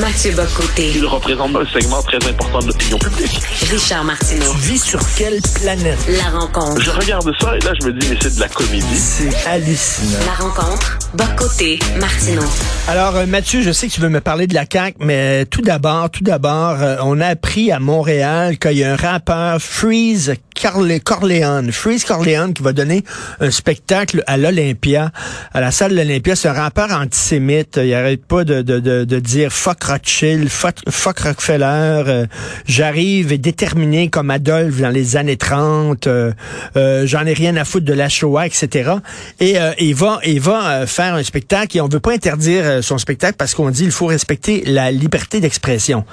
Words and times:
Mathieu 0.00 0.30
Bocoté. 0.32 0.92
Il 0.94 1.06
représente 1.06 1.56
un 1.56 1.66
segment 1.72 2.00
très 2.02 2.18
important 2.28 2.60
de 2.60 2.68
l'opinion 2.68 2.98
publique. 2.98 3.40
Richard 3.68 4.04
Martineau. 4.04 4.52
Tu 4.52 4.58
vis 4.58 4.78
sur 4.78 5.00
quelle 5.16 5.40
planète? 5.60 5.98
La 6.08 6.38
rencontre. 6.38 6.80
Je 6.80 6.90
regarde 6.90 7.28
ça 7.40 7.56
et 7.56 7.60
là, 7.60 7.72
je 7.80 7.86
me 7.86 7.92
dis, 7.92 8.06
mais 8.08 8.16
c'est 8.20 8.36
de 8.36 8.40
la 8.40 8.48
comédie. 8.48 8.96
C'est 8.96 9.34
hallucinant. 9.48 10.18
La 10.24 10.44
rencontre. 10.44 10.98
Bocoté. 11.14 11.80
Martineau. 11.98 12.44
Alors, 12.86 13.16
euh, 13.16 13.26
Mathieu, 13.26 13.62
je 13.62 13.72
sais 13.72 13.88
que 13.88 13.92
tu 13.92 14.00
veux 14.00 14.08
me 14.08 14.20
parler 14.20 14.46
de 14.46 14.54
la 14.54 14.64
CAQ, 14.70 14.98
mais 15.00 15.46
tout 15.46 15.62
d'abord, 15.62 16.10
tout 16.10 16.22
d'abord, 16.22 16.76
euh, 16.80 16.96
on 17.02 17.20
a 17.20 17.26
appris 17.26 17.72
à 17.72 17.80
Montréal 17.80 18.58
qu'il 18.58 18.78
y 18.78 18.84
a 18.84 18.92
un 18.92 18.96
rappeur, 18.96 19.60
Freeze 19.60 20.34
Corle 20.60 21.00
Corleone, 21.00 21.72
Freeze 21.72 22.04
Corleone, 22.04 22.52
qui 22.52 22.62
va 22.62 22.72
donner 22.72 23.04
un 23.40 23.50
spectacle 23.50 24.22
à 24.26 24.36
l'Olympia, 24.36 25.10
à 25.54 25.60
la 25.60 25.70
salle 25.70 25.92
de 25.92 25.96
l'Olympia. 25.96 26.36
C'est 26.36 26.48
un 26.48 26.52
rappeur 26.52 26.90
antisémite. 26.92 27.78
Il 27.82 27.92
arrête 27.94 28.24
pas 28.24 28.44
de, 28.44 28.62
de, 28.62 28.78
de, 28.80 29.04
de 29.04 29.18
dire 29.18 29.52
fuck 29.52 29.87
Rothschild, 29.88 30.48
fuck, 30.48 31.18
Rockefeller. 31.18 31.64
euh, 32.06 32.26
J'arrive 32.66 33.40
déterminé 33.40 34.08
comme 34.10 34.30
Adolphe 34.30 34.80
dans 34.80 34.90
les 34.90 35.16
années 35.16 35.36
30. 35.36 36.06
euh, 36.06 36.32
euh, 36.76 37.06
J'en 37.06 37.24
ai 37.26 37.32
rien 37.32 37.56
à 37.56 37.64
foutre 37.64 37.86
de 37.86 37.92
la 37.92 38.08
Shoah, 38.08 38.46
etc. 38.46 38.92
Et 39.40 39.58
euh, 39.58 39.72
il 39.78 39.94
va, 39.94 40.20
il 40.24 40.40
va 40.40 40.70
euh, 40.70 40.86
faire 40.86 41.14
un 41.14 41.22
spectacle 41.22 41.76
et 41.76 41.80
on 41.80 41.88
veut 41.88 42.00
pas 42.00 42.12
interdire 42.12 42.62
euh, 42.64 42.82
son 42.82 42.98
spectacle 42.98 43.36
parce 43.38 43.54
qu'on 43.54 43.70
dit 43.70 43.84
il 43.84 43.90
faut 43.90 44.06
respecter 44.06 44.62
la 44.66 44.90
liberté 44.90 45.40
d'expression. 45.40 46.04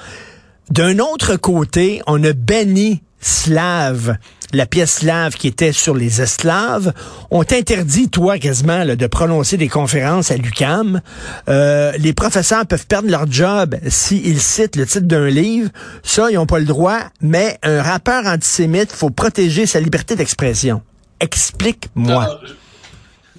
D'un 0.70 0.98
autre 0.98 1.36
côté, 1.36 2.00
on 2.06 2.22
a 2.24 2.32
banni 2.32 3.02
Slave, 3.20 4.16
la 4.52 4.66
pièce 4.66 4.96
slave 4.96 5.34
qui 5.34 5.48
était 5.48 5.72
sur 5.72 5.94
les 5.94 6.20
esclaves. 6.22 6.92
On 7.30 7.44
t'interdit, 7.44 8.08
toi, 8.08 8.38
quasiment, 8.38 8.84
de 8.84 9.06
prononcer 9.06 9.56
des 9.56 9.68
conférences 9.68 10.30
à 10.30 10.36
l'UCAM. 10.36 11.00
Euh, 11.48 11.92
les 11.98 12.12
professeurs 12.12 12.66
peuvent 12.66 12.86
perdre 12.86 13.10
leur 13.10 13.30
job 13.30 13.76
s'ils 13.88 14.40
citent 14.40 14.76
le 14.76 14.86
titre 14.86 15.06
d'un 15.06 15.28
livre. 15.28 15.70
Ça, 16.02 16.30
ils 16.30 16.34
n'ont 16.34 16.46
pas 16.46 16.58
le 16.58 16.64
droit. 16.64 16.98
Mais 17.20 17.58
un 17.62 17.82
rappeur 17.82 18.26
antisémite, 18.26 18.92
faut 18.92 19.10
protéger 19.10 19.66
sa 19.66 19.80
liberté 19.80 20.16
d'expression. 20.16 20.82
Explique-moi. 21.20 22.40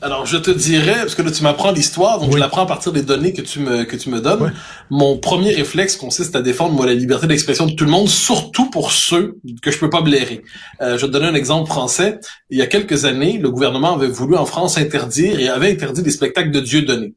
Alors, 0.02 0.26
je- 0.26 0.38
te 0.38 0.52
dirais, 0.52 0.96
parce 1.02 1.16
que 1.16 1.22
là, 1.24 1.32
tu 1.32 1.42
m'apprends 1.44 1.72
l'histoire, 1.72 2.20
donc 2.20 2.30
Oui. 2.30 2.36
je 2.36 2.40
l'apprends 2.40 2.62
à 2.62 2.66
partir 2.68 2.92
des 2.92 3.02
données 3.02 3.34
que 3.34 3.42
tu 3.42 3.60
me, 3.60 3.84
que 3.84 3.96
tu 3.96 4.10
me 4.10 4.20
donnes. 4.22 4.54
Mon 4.90 5.18
premier 5.18 5.52
réflexe 5.52 5.96
consiste 5.96 6.36
à 6.36 6.42
défendre, 6.42 6.74
moi, 6.74 6.86
la 6.86 6.94
liberté 6.94 7.26
d'expression 7.28 7.66
de 7.66 7.72
tout 7.74 7.86
le 7.86 7.90
monde, 7.92 8.08
surtout 8.08 8.70
pour 8.70 8.92
ceux 8.92 9.38
que 9.62 9.72
je 9.72 9.78
peux 9.80 9.90
pas 9.90 10.02
blairer. 10.02 10.44
Euh, 10.82 10.98
je 10.98 11.02
vais 11.02 11.08
te 11.08 11.14
donner 11.14 11.26
un 11.28 11.34
exemple 11.36 11.68
français. 11.68 12.20
Il 12.50 12.58
y 12.58 12.62
a 12.62 12.68
quelques 12.68 13.06
années, 13.06 13.40
le 13.42 13.50
gouvernement 13.50 13.96
avait 13.96 14.08
voulu 14.08 14.36
en 14.38 14.46
France 14.46 14.78
interdire 14.78 15.40
et 15.40 15.50
avait 15.50 15.72
interdit 15.72 16.04
des 16.04 16.12
spectacles 16.12 16.52
de 16.52 16.60
Dieu 16.60 16.84
donné. 16.84 17.14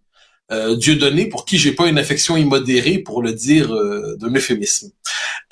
Euh, 0.53 0.77
Dieu 0.77 0.97
donné, 0.97 1.27
pour 1.27 1.45
qui 1.45 1.59
j'ai 1.59 1.73
pas 1.73 1.87
une 1.87 1.99
affection 1.99 2.37
immodérée, 2.37 2.99
pour 2.99 3.23
le 3.23 3.33
dire 3.33 3.73
euh, 3.73 4.17
d'un 4.19 4.35
euphémisme. 4.35 4.91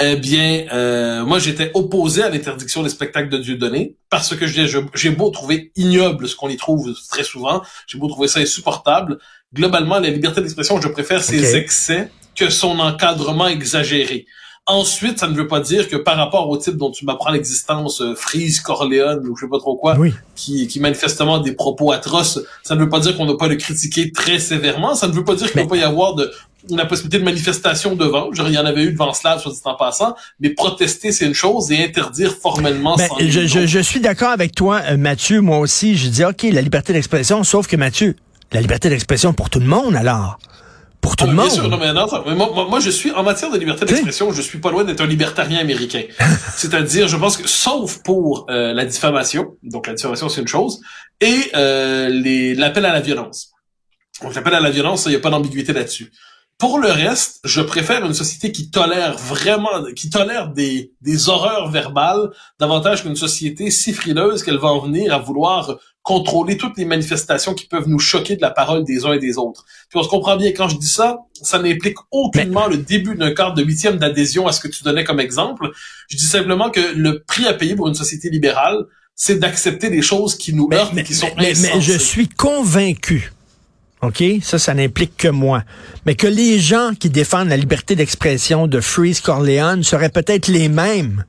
Eh 0.00 0.16
bien, 0.16 0.66
euh, 0.72 1.24
moi, 1.24 1.38
j'étais 1.38 1.70
opposé 1.74 2.22
à 2.22 2.30
l'interdiction 2.30 2.82
des 2.82 2.88
spectacles 2.88 3.28
de 3.28 3.38
Dieu 3.38 3.56
donné 3.56 3.96
parce 4.10 4.34
que 4.34 4.46
j'ai 4.46 5.10
beau 5.10 5.30
trouver 5.30 5.72
ignoble 5.76 6.28
ce 6.28 6.36
qu'on 6.36 6.48
y 6.48 6.56
trouve 6.56 6.94
très 7.10 7.24
souvent, 7.24 7.62
j'ai 7.86 7.98
beau 7.98 8.08
trouver 8.08 8.28
ça 8.28 8.40
insupportable. 8.40 9.18
Globalement, 9.54 9.98
la 9.98 10.10
liberté 10.10 10.40
d'expression, 10.40 10.80
je 10.80 10.88
préfère 10.88 11.22
ses 11.22 11.56
excès 11.56 12.10
que 12.36 12.50
son 12.50 12.78
encadrement 12.78 13.48
exagéré. 13.48 14.26
Ensuite, 14.70 15.18
ça 15.18 15.26
ne 15.28 15.34
veut 15.34 15.48
pas 15.48 15.60
dire 15.60 15.88
que 15.88 15.96
par 15.96 16.16
rapport 16.18 16.48
au 16.50 16.58
type 16.58 16.76
dont 16.76 16.90
tu 16.90 17.06
m'apprends 17.06 17.30
l'existence, 17.30 18.02
euh, 18.02 18.14
Freeze, 18.14 18.60
Corleone 18.60 19.26
ou 19.26 19.34
je 19.34 19.46
sais 19.46 19.50
pas 19.50 19.58
trop 19.58 19.76
quoi, 19.76 19.96
Oui. 19.98 20.12
qui, 20.36 20.68
qui 20.68 20.78
manifestement 20.78 21.36
a 21.36 21.40
des 21.40 21.52
propos 21.52 21.90
atroces, 21.90 22.38
ça 22.62 22.74
ne 22.74 22.80
veut 22.80 22.88
pas 22.90 23.00
dire 23.00 23.16
qu'on 23.16 23.24
n'a 23.24 23.34
pas 23.36 23.48
le 23.48 23.56
critiquer 23.56 24.12
très 24.12 24.38
sévèrement, 24.38 24.94
ça 24.94 25.08
ne 25.08 25.12
veut 25.12 25.24
pas 25.24 25.34
dire 25.36 25.50
qu'il 25.50 25.60
ne 25.60 25.64
va 25.64 25.70
pas 25.70 25.76
y 25.78 25.82
avoir 25.82 26.14
de 26.14 26.30
la 26.68 26.84
possibilité 26.84 27.18
de 27.18 27.24
manifestation 27.24 27.94
devant. 27.96 28.30
Genre, 28.34 28.46
il 28.48 28.54
y 28.54 28.58
en 28.58 28.66
avait 28.66 28.82
eu 28.82 28.92
devant 28.92 29.14
Slav, 29.14 29.40
soit 29.40 29.52
dit 29.52 29.58
en 29.64 29.74
passant, 29.74 30.14
mais 30.38 30.50
protester, 30.50 31.12
c'est 31.12 31.24
une 31.24 31.32
chose, 31.34 31.70
et 31.72 31.82
interdire 31.82 32.34
formellement 32.34 32.96
Ben, 32.96 33.08
sans 33.08 33.18
je, 33.20 33.46
je, 33.46 33.66
je 33.66 33.78
suis 33.78 34.00
d'accord 34.00 34.30
avec 34.32 34.54
toi, 34.54 34.82
euh, 34.90 34.98
Mathieu. 34.98 35.40
Moi 35.40 35.58
aussi, 35.60 35.96
je 35.96 36.08
dis, 36.08 36.24
OK, 36.24 36.42
la 36.52 36.60
liberté 36.60 36.92
d'expression, 36.92 37.42
sauf 37.42 37.66
que 37.68 37.76
Mathieu, 37.76 38.16
la 38.52 38.60
liberté 38.60 38.90
d'expression 38.90 39.32
pour 39.32 39.48
tout 39.48 39.60
le 39.60 39.66
monde, 39.66 39.96
alors. 39.96 40.38
Pour 41.00 41.14
tout 41.16 41.24
Ah, 41.24 41.30
le 41.30 41.34
bien 41.34 41.42
monde. 41.44 41.52
sûr, 41.52 41.68
non, 41.68 41.78
mais 41.78 41.92
non, 41.92 42.06
mais 42.26 42.34
moi, 42.34 42.50
moi, 42.54 42.66
moi, 42.68 42.80
je 42.80 42.90
suis, 42.90 43.10
en 43.12 43.22
matière 43.22 43.50
de 43.50 43.58
liberté 43.58 43.84
d'expression, 43.84 44.32
je 44.32 44.42
suis 44.42 44.58
pas 44.58 44.70
loin 44.70 44.84
d'être 44.84 45.00
un 45.00 45.06
libertarien 45.06 45.58
américain. 45.60 46.02
C'est-à-dire, 46.56 47.08
je 47.08 47.16
pense 47.16 47.36
que, 47.36 47.46
sauf 47.48 48.02
pour 48.02 48.46
euh, 48.50 48.72
la 48.72 48.84
diffamation, 48.84 49.56
donc 49.62 49.86
la 49.86 49.94
diffamation, 49.94 50.28
c'est 50.28 50.40
une 50.40 50.48
chose, 50.48 50.80
et 51.20 51.50
euh, 51.54 52.08
les- 52.08 52.54
l'appel 52.54 52.84
à 52.84 52.92
la 52.92 53.00
violence. 53.00 53.52
Donc, 54.22 54.34
l'appel 54.34 54.54
à 54.54 54.60
la 54.60 54.70
violence, 54.70 55.04
il 55.06 55.10
n'y 55.10 55.16
a 55.16 55.20
pas 55.20 55.30
d'ambiguïté 55.30 55.72
là-dessus. 55.72 56.10
Pour 56.58 56.80
le 56.80 56.88
reste, 56.90 57.38
je 57.44 57.60
préfère 57.60 58.04
une 58.04 58.14
société 58.14 58.50
qui 58.50 58.68
tolère 58.68 59.16
vraiment, 59.16 59.84
qui 59.94 60.10
tolère 60.10 60.48
des, 60.48 60.90
des 61.00 61.28
horreurs 61.28 61.70
verbales 61.70 62.30
davantage 62.58 63.02
qu'une 63.04 63.14
société 63.14 63.70
si 63.70 63.92
frileuse 63.92 64.42
qu'elle 64.42 64.58
va 64.58 64.66
en 64.68 64.80
venir 64.80 65.14
à 65.14 65.18
vouloir 65.18 65.76
contrôler 66.08 66.56
toutes 66.56 66.78
les 66.78 66.86
manifestations 66.86 67.52
qui 67.52 67.66
peuvent 67.66 67.86
nous 67.86 67.98
choquer 67.98 68.34
de 68.36 68.40
la 68.40 68.48
parole 68.50 68.82
des 68.82 69.04
uns 69.04 69.12
et 69.12 69.18
des 69.18 69.36
autres. 69.36 69.66
Puis 69.90 69.98
on 69.98 70.02
se 70.02 70.08
comprend 70.08 70.38
bien, 70.38 70.52
quand 70.52 70.66
je 70.66 70.78
dis 70.78 70.88
ça, 70.88 71.18
ça 71.42 71.58
n'implique 71.58 71.98
aucunement 72.10 72.66
le 72.66 72.78
début 72.78 73.14
d'un 73.14 73.34
quart 73.34 73.52
de 73.52 73.62
huitième 73.62 73.98
d'adhésion 73.98 74.46
à 74.46 74.52
ce 74.52 74.60
que 74.60 74.68
tu 74.68 74.82
donnais 74.84 75.04
comme 75.04 75.20
exemple. 75.20 75.68
Je 76.08 76.16
dis 76.16 76.24
simplement 76.24 76.70
que 76.70 76.80
le 76.96 77.22
prix 77.26 77.46
à 77.46 77.52
payer 77.52 77.76
pour 77.76 77.88
une 77.88 77.94
société 77.94 78.30
libérale, 78.30 78.84
c'est 79.14 79.38
d'accepter 79.38 79.90
des 79.90 80.00
choses 80.00 80.34
qui 80.34 80.54
nous 80.54 80.70
heurtent 80.72 80.94
mais- 80.94 81.02
et 81.02 81.04
qui 81.04 81.14
sont 81.14 81.28
mais- 81.36 81.52
mais 81.60 81.78
je 81.82 81.98
suis 81.98 82.26
convaincu, 82.26 83.30
OK, 84.00 84.24
ça, 84.42 84.58
ça 84.58 84.72
n'implique 84.72 85.14
que 85.18 85.28
moi, 85.28 85.62
mais 86.06 86.14
que 86.14 86.26
les 86.26 86.58
gens 86.58 86.92
qui 86.98 87.10
défendent 87.10 87.50
la 87.50 87.58
liberté 87.58 87.96
d'expression 87.96 88.66
de 88.66 88.80
Freeze 88.80 89.20
Corleone 89.20 89.82
seraient 89.84 90.08
peut-être 90.08 90.48
les 90.48 90.70
mêmes 90.70 91.26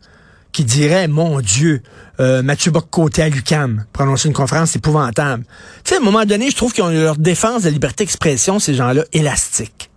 qui 0.52 0.64
diraient, 0.64 1.08
mon 1.08 1.42
Dieu, 1.42 1.82
euh, 2.20 2.42
Mathieu 2.42 2.72
Bock-Côté 2.72 3.22
à 3.22 3.30
l'UQAM, 3.30 3.86
prononcer 3.94 4.28
une 4.28 4.34
conférence, 4.34 4.76
épouvantable. 4.76 5.44
Tu 5.84 5.90
sais, 5.90 5.96
à 5.96 5.98
un 6.00 6.02
moment 6.02 6.26
donné, 6.26 6.50
je 6.50 6.56
trouve 6.56 6.74
qu'ils 6.74 6.84
ont 6.84 6.90
leur 6.90 7.18
défense 7.18 7.62
de 7.62 7.68
la 7.68 7.74
liberté 7.74 8.04
d'expression, 8.04 8.60
ces 8.60 8.74
gens-là, 8.74 9.04
élastique. 9.14 9.90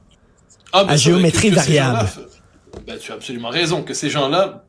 Ah, 0.72 0.84
ben 0.84 0.92
à 0.92 0.96
géométrie 0.96 1.50
que- 1.50 1.56
variable. 1.56 2.08
Ben, 2.86 2.98
tu 2.98 3.12
as 3.12 3.14
absolument 3.14 3.50
raison, 3.50 3.82
que 3.82 3.94
ces 3.94 4.10
gens-là 4.10 4.64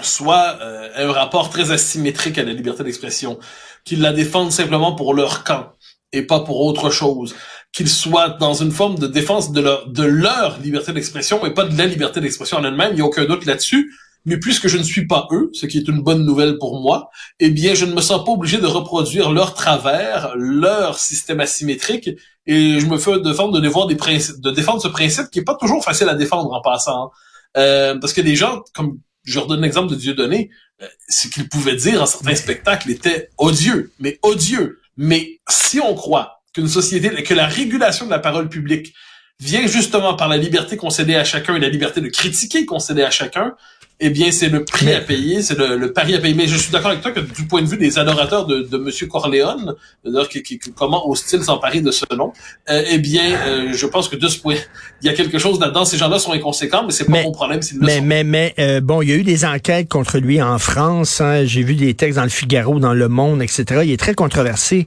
soient 0.00 0.58
euh, 0.62 0.88
un 0.96 1.12
rapport 1.12 1.50
très 1.50 1.70
asymétrique 1.70 2.38
à 2.38 2.44
la 2.44 2.52
liberté 2.52 2.82
d'expression, 2.84 3.38
qu'ils 3.84 4.00
la 4.00 4.12
défendent 4.12 4.52
simplement 4.52 4.94
pour 4.94 5.14
leur 5.14 5.44
camp 5.44 5.72
et 6.12 6.22
pas 6.22 6.40
pour 6.40 6.60
autre 6.60 6.90
chose, 6.90 7.34
qu'ils 7.72 7.88
soient 7.88 8.30
dans 8.30 8.54
une 8.54 8.70
forme 8.70 8.98
de 8.98 9.06
défense 9.06 9.50
de 9.52 9.60
leur, 9.60 9.88
de 9.88 10.02
leur 10.02 10.58
liberté 10.60 10.92
d'expression 10.92 11.44
et 11.46 11.54
pas 11.54 11.64
de 11.64 11.76
la 11.76 11.86
liberté 11.86 12.20
d'expression 12.20 12.58
en 12.58 12.64
elle-même, 12.64 12.90
il 12.92 12.96
n'y 12.96 13.00
a 13.00 13.04
aucun 13.04 13.24
doute 13.24 13.46
là-dessus. 13.46 13.92
Mais 14.24 14.38
puisque 14.38 14.68
je 14.68 14.76
ne 14.76 14.82
suis 14.82 15.06
pas 15.06 15.26
eux, 15.32 15.50
ce 15.52 15.66
qui 15.66 15.78
est 15.78 15.88
une 15.88 16.00
bonne 16.00 16.24
nouvelle 16.24 16.58
pour 16.58 16.80
moi, 16.80 17.10
eh 17.40 17.50
bien, 17.50 17.74
je 17.74 17.84
ne 17.84 17.92
me 17.92 18.00
sens 18.00 18.24
pas 18.24 18.32
obligé 18.32 18.58
de 18.58 18.66
reproduire 18.66 19.30
leur 19.32 19.54
travers, 19.54 20.32
leur 20.36 20.98
système 20.98 21.40
asymétrique, 21.40 22.10
et 22.46 22.80
je 22.80 22.86
me 22.86 22.98
fais 22.98 23.20
défendre 23.20 23.52
de 23.52 23.60
défendre 23.60 23.88
des 23.88 23.94
de 23.96 24.50
défendre 24.50 24.82
ce 24.82 24.88
principe 24.88 25.26
qui 25.30 25.40
est 25.40 25.44
pas 25.44 25.56
toujours 25.56 25.84
facile 25.84 26.08
à 26.08 26.14
défendre 26.14 26.52
en 26.52 26.60
passant. 26.60 27.06
hein. 27.06 27.10
Euh, 27.56 27.98
parce 27.98 28.12
que 28.12 28.20
les 28.20 28.34
gens, 28.34 28.62
comme 28.74 28.98
je 29.24 29.34
leur 29.38 29.46
donne 29.46 29.60
l'exemple 29.60 29.90
de 29.90 29.94
Dieudonné, 29.96 30.50
euh, 30.82 30.86
ce 31.08 31.28
qu'ils 31.28 31.48
pouvaient 31.48 31.76
dire 31.76 32.02
en 32.02 32.06
certains 32.06 32.34
spectacles 32.34 32.90
était 32.90 33.28
odieux, 33.38 33.92
mais 33.98 34.18
odieux. 34.22 34.80
Mais 34.96 35.40
si 35.48 35.80
on 35.80 35.94
croit 35.94 36.42
qu'une 36.54 36.68
société, 36.68 37.22
que 37.22 37.34
la 37.34 37.46
régulation 37.46 38.06
de 38.06 38.10
la 38.10 38.18
parole 38.18 38.48
publique 38.48 38.94
vient 39.40 39.66
justement 39.66 40.14
par 40.14 40.28
la 40.28 40.36
liberté 40.36 40.76
concédée 40.76 41.16
à 41.16 41.24
chacun 41.24 41.56
et 41.56 41.60
la 41.60 41.68
liberté 41.68 42.00
de 42.00 42.08
critiquer 42.08 42.64
concédée 42.64 43.02
à 43.02 43.10
chacun, 43.10 43.54
eh 44.02 44.10
bien, 44.10 44.30
c'est 44.32 44.48
le 44.48 44.64
prix 44.64 44.86
Mais- 44.86 44.94
à 44.94 45.00
payer, 45.00 45.42
c'est 45.42 45.56
le, 45.56 45.76
le 45.76 45.92
pari 45.92 46.14
à 46.14 46.18
payer. 46.18 46.34
Mais 46.34 46.46
je 46.46 46.56
suis 46.56 46.70
d'accord 46.72 46.90
avec 46.90 47.02
toi 47.02 47.12
que 47.12 47.20
du 47.20 47.46
point 47.46 47.62
de 47.62 47.66
vue 47.66 47.76
des 47.78 47.98
adorateurs 47.98 48.46
de, 48.46 48.62
de 48.62 48.76
Monsieur 48.76 49.06
Corleone, 49.06 49.74
d'ailleurs, 50.04 50.28
qui, 50.28 50.42
qui, 50.42 50.58
comment 50.76 51.08
ose-t-il 51.08 51.42
s'emparer 51.42 51.80
de 51.80 51.90
ce 51.90 52.04
nom, 52.16 52.32
euh, 52.68 52.82
eh 52.90 52.98
bien, 52.98 53.22
euh, 53.46 53.72
je 53.72 53.86
pense 53.86 54.08
que 54.08 54.16
de 54.16 54.28
ce 54.28 54.38
point, 54.40 54.56
il 55.02 55.06
y 55.06 55.08
a 55.08 55.14
quelque 55.14 55.38
chose 55.38 55.58
là-dedans. 55.60 55.84
Ces 55.84 55.96
gens-là 55.98 56.18
sont 56.18 56.32
inconséquents, 56.32 56.84
mais 56.84 56.92
c'est 56.92 57.04
pas 57.06 57.12
Mais- 57.12 57.22
mon 57.24 57.32
problème 57.32 57.62
s'ils 57.62 57.78
Mais, 57.80 58.00
mais, 58.00 58.24
mais 58.24 58.54
euh, 58.58 58.80
bon, 58.80 59.00
il 59.02 59.08
y 59.08 59.12
a 59.12 59.16
eu 59.16 59.22
des 59.24 59.44
enquêtes 59.44 59.88
contre 59.88 60.18
lui 60.18 60.42
en 60.42 60.58
France. 60.58 61.20
hein. 61.20 61.44
J'ai 61.44 61.62
vu 61.62 61.74
des 61.74 61.94
textes 61.94 62.16
dans 62.16 62.24
le 62.24 62.28
Figaro, 62.28 62.78
dans 62.78 62.94
Le 62.94 63.08
Monde, 63.08 63.42
etc. 63.42 63.82
Il 63.84 63.90
est 63.90 63.96
très 63.96 64.14
controversé. 64.14 64.86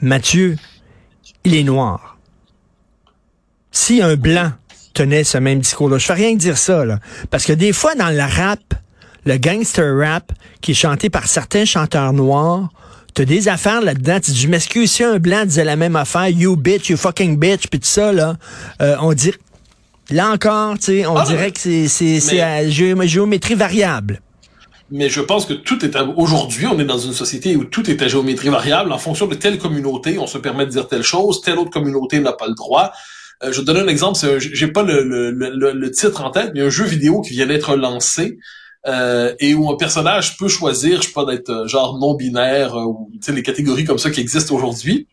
Mathieu, 0.00 0.56
il 1.44 1.54
est 1.54 1.62
noir. 1.62 2.18
Si 3.70 4.00
un 4.02 4.16
blanc 4.16 4.52
tenait 4.98 5.24
ce 5.24 5.38
même 5.38 5.60
discours-là, 5.60 5.98
je 5.98 6.06
fais 6.06 6.14
rien 6.14 6.32
que 6.34 6.38
dire 6.40 6.58
ça, 6.58 6.84
là. 6.84 6.98
Parce 7.30 7.44
que 7.44 7.52
des 7.52 7.72
fois, 7.72 7.94
dans 7.94 8.08
le 8.10 8.20
rap, 8.20 8.60
le 9.24 9.36
gangster 9.36 9.96
rap, 9.98 10.32
qui 10.60 10.72
est 10.72 10.74
chanté 10.74 11.10
par 11.10 11.26
certains 11.26 11.64
chanteurs 11.64 12.12
noirs, 12.12 12.68
t'as 13.14 13.24
des 13.24 13.48
affaires 13.48 13.80
là-dedans. 13.80 14.18
Tu 14.20 14.30
dis, 14.32 14.40
je 14.40 14.48
m'excuse 14.48 14.90
si 14.90 15.04
un 15.04 15.18
blanc 15.18 15.44
disait 15.44 15.64
la 15.64 15.76
même 15.76 15.96
affaire, 15.96 16.28
you 16.28 16.56
bitch, 16.56 16.88
you 16.90 16.96
fucking 16.96 17.36
bitch, 17.38 17.66
puis 17.68 17.80
tout 17.80 17.86
ça, 17.86 18.12
là. 18.12 18.36
Euh, 18.80 18.96
on 19.00 19.12
dit, 19.12 19.32
là 20.10 20.30
encore, 20.30 20.78
tu 20.78 20.84
sais, 20.84 21.06
on 21.06 21.16
Ah, 21.16 21.24
dirait 21.26 21.50
que 21.52 21.60
c'est, 21.60 21.88
c'est, 21.88 22.20
c'est 22.20 22.40
à 22.40 22.64
géo- 22.68 23.06
géométrie 23.06 23.54
variable. 23.54 24.20
Mais 24.90 25.10
je 25.10 25.20
pense 25.20 25.44
que 25.44 25.52
tout 25.52 25.84
est 25.84 25.94
à... 25.96 26.04
aujourd'hui, 26.04 26.66
on 26.66 26.78
est 26.80 26.84
dans 26.84 26.98
une 26.98 27.12
société 27.12 27.54
où 27.56 27.64
tout 27.64 27.90
est 27.90 28.00
à 28.00 28.08
géométrie 28.08 28.48
variable. 28.48 28.90
En 28.90 28.98
fonction 28.98 29.26
de 29.26 29.34
telle 29.34 29.58
communauté, 29.58 30.18
on 30.18 30.26
se 30.26 30.38
permet 30.38 30.64
de 30.64 30.70
dire 30.70 30.88
telle 30.88 31.02
chose, 31.02 31.42
telle 31.42 31.58
autre 31.58 31.70
communauté 31.70 32.20
n'a 32.20 32.32
pas 32.32 32.46
le 32.46 32.54
droit. 32.54 32.90
Euh, 33.42 33.52
je 33.52 33.60
vais 33.60 33.62
te 33.62 33.66
donner 33.66 33.80
un 33.80 33.88
exemple. 33.88 34.18
J'ai 34.38 34.68
pas 34.68 34.82
le, 34.82 35.02
le, 35.02 35.30
le, 35.30 35.72
le 35.72 35.90
titre 35.90 36.22
en 36.22 36.30
tête, 36.30 36.52
mais 36.54 36.60
un 36.60 36.70
jeu 36.70 36.84
vidéo 36.84 37.20
qui 37.20 37.34
vient 37.34 37.46
d'être 37.46 37.76
lancé 37.76 38.38
euh, 38.86 39.34
et 39.40 39.54
où 39.54 39.70
un 39.70 39.76
personnage 39.76 40.36
peut 40.38 40.48
choisir, 40.48 41.02
je 41.02 41.08
sais 41.08 41.12
pas, 41.12 41.24
d'être 41.24 41.50
euh, 41.50 41.66
genre 41.66 41.98
non 41.98 42.14
binaire 42.14 42.76
euh, 42.76 42.84
ou 42.84 43.10
les 43.28 43.42
catégories 43.42 43.84
comme 43.84 43.98
ça 43.98 44.10
qui 44.10 44.20
existent 44.20 44.54
aujourd'hui. 44.54 45.08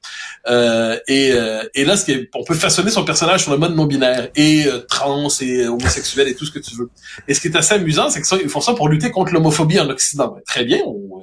Euh, 0.47 0.97
et, 1.07 1.31
euh, 1.33 1.63
et 1.73 1.83
là, 1.83 1.97
ce 1.97 2.11
on 2.35 2.43
peut 2.43 2.53
façonner 2.53 2.91
son 2.91 3.03
personnage 3.03 3.41
sur 3.41 3.51
le 3.51 3.57
mode 3.57 3.75
non 3.75 3.85
binaire 3.85 4.29
et 4.35 4.65
trans 4.87 5.27
et 5.41 5.67
homosexuel 5.67 6.27
et 6.27 6.35
tout 6.35 6.45
ce 6.45 6.51
que 6.51 6.59
tu 6.59 6.75
veux. 6.75 6.89
Et 7.27 7.33
ce 7.33 7.41
qui 7.41 7.47
est 7.47 7.55
assez 7.57 7.73
amusant, 7.73 8.09
c'est 8.09 8.21
que 8.21 8.27
ça, 8.27 8.37
ils 8.41 8.49
font 8.49 8.61
ça 8.61 8.73
pour 8.75 8.87
lutter 8.87 9.11
contre 9.11 9.33
l'homophobie 9.33 9.79
en 9.79 9.89
Occident. 9.89 10.27
Ben, 10.27 10.41
très 10.45 10.63
bien, 10.63 10.79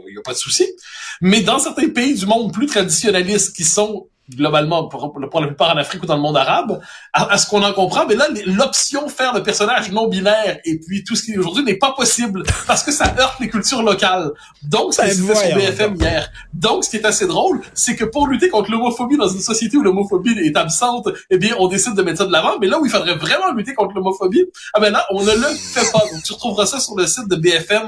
il 0.08 0.14
y 0.14 0.18
a 0.18 0.22
pas 0.22 0.32
de 0.32 0.38
souci. 0.38 0.66
Mais 1.20 1.42
dans 1.42 1.60
certains 1.60 1.88
pays 1.88 2.14
du 2.14 2.26
monde 2.26 2.52
plus 2.52 2.66
traditionnalistes 2.66 3.54
qui 3.54 3.64
sont 3.64 4.08
globalement 4.30 4.88
pour, 4.88 5.12
pour 5.12 5.40
la 5.40 5.46
plupart 5.46 5.74
en 5.74 5.78
Afrique 5.78 6.02
ou 6.02 6.06
dans 6.06 6.16
le 6.16 6.22
monde 6.22 6.36
arabe, 6.36 6.80
à, 7.12 7.32
à 7.32 7.38
ce 7.38 7.46
qu'on 7.48 7.62
en 7.62 7.72
comprend, 7.72 8.06
mais 8.06 8.14
là 8.14 8.28
l'option 8.46 9.08
faire 9.08 9.34
le 9.34 9.42
personnage 9.42 9.90
non 9.90 10.08
binaire 10.08 10.58
et 10.64 10.78
puis 10.78 11.04
tout 11.04 11.16
ce 11.16 11.24
qui 11.24 11.32
est 11.32 11.38
aujourd'hui 11.38 11.64
n'est 11.64 11.76
pas 11.76 11.92
possible 11.92 12.42
parce 12.66 12.82
que 12.82 12.92
ça 12.92 13.14
heurte 13.18 13.40
les 13.40 13.48
cultures 13.48 13.82
locales. 13.82 14.30
Donc 14.62 14.94
c'est 14.94 15.10
ce 15.10 15.22
sur 15.22 15.54
BFM 15.54 15.96
hier. 15.96 16.30
Donc 16.54 16.84
ce 16.84 16.90
qui 16.90 16.96
est 16.96 17.04
assez 17.04 17.26
drôle, 17.26 17.60
c'est 17.74 17.96
que 17.96 18.04
pour 18.04 18.28
lutter 18.28 18.48
contre 18.48 18.70
l'homophobie 18.70 19.16
dans 19.16 19.28
une 19.28 19.40
société 19.40 19.76
où 19.76 19.82
l'homophobie 19.82 20.38
est 20.38 20.56
absente, 20.56 21.08
eh 21.30 21.38
bien 21.38 21.54
on 21.58 21.68
décide 21.68 21.94
de 21.94 22.02
mettre 22.02 22.18
ça 22.18 22.26
de 22.26 22.32
l'avant, 22.32 22.58
mais 22.60 22.68
là 22.68 22.78
où 22.78 22.86
il 22.86 22.90
faudrait 22.90 23.16
vraiment 23.16 23.52
lutter 23.52 23.74
contre 23.74 23.94
l'homophobie, 23.94 24.44
ah 24.74 24.80
ben 24.80 24.92
là 24.92 25.04
on 25.10 25.22
ne 25.22 25.32
le 25.32 25.54
fait 25.54 25.90
pas. 25.92 26.00
Donc 26.12 26.22
tu 26.24 26.32
retrouveras 26.32 26.66
ça 26.66 26.80
sur 26.80 26.96
le 26.96 27.06
site 27.06 27.28
de 27.28 27.36
BFM. 27.36 27.86